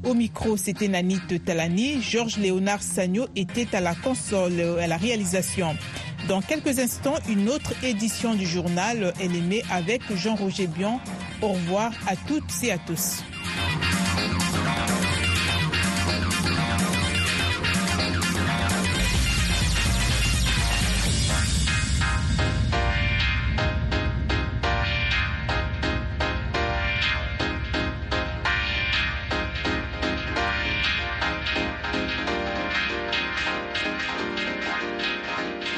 Au 0.05 0.15
micro, 0.15 0.57
c'était 0.57 0.87
Nanit 0.87 1.21
Talani. 1.45 2.01
Georges 2.01 2.39
Léonard 2.39 2.83
Sagno 2.83 3.27
était 3.35 3.75
à 3.75 3.81
la 3.81 3.97
console, 3.97 4.61
à 4.81 4.87
la 4.87 4.97
réalisation. 4.97 5.77
Dans 6.29 6.43
quelques 6.43 6.79
instants, 6.79 7.17
une 7.29 7.49
autre 7.49 7.73
édition 7.85 8.35
du 8.35 8.47
journal 8.47 9.13
Elle 9.21 9.35
aimée 9.35 9.63
avec 9.71 10.03
Jean-Roger 10.15 10.69
Bion. 10.69 11.01
Au 11.43 11.49
revoir 11.49 11.93
à 12.07 12.15
toutes 12.15 12.63
et 12.63 12.71
à 12.71 12.79
tous. 12.79 13.23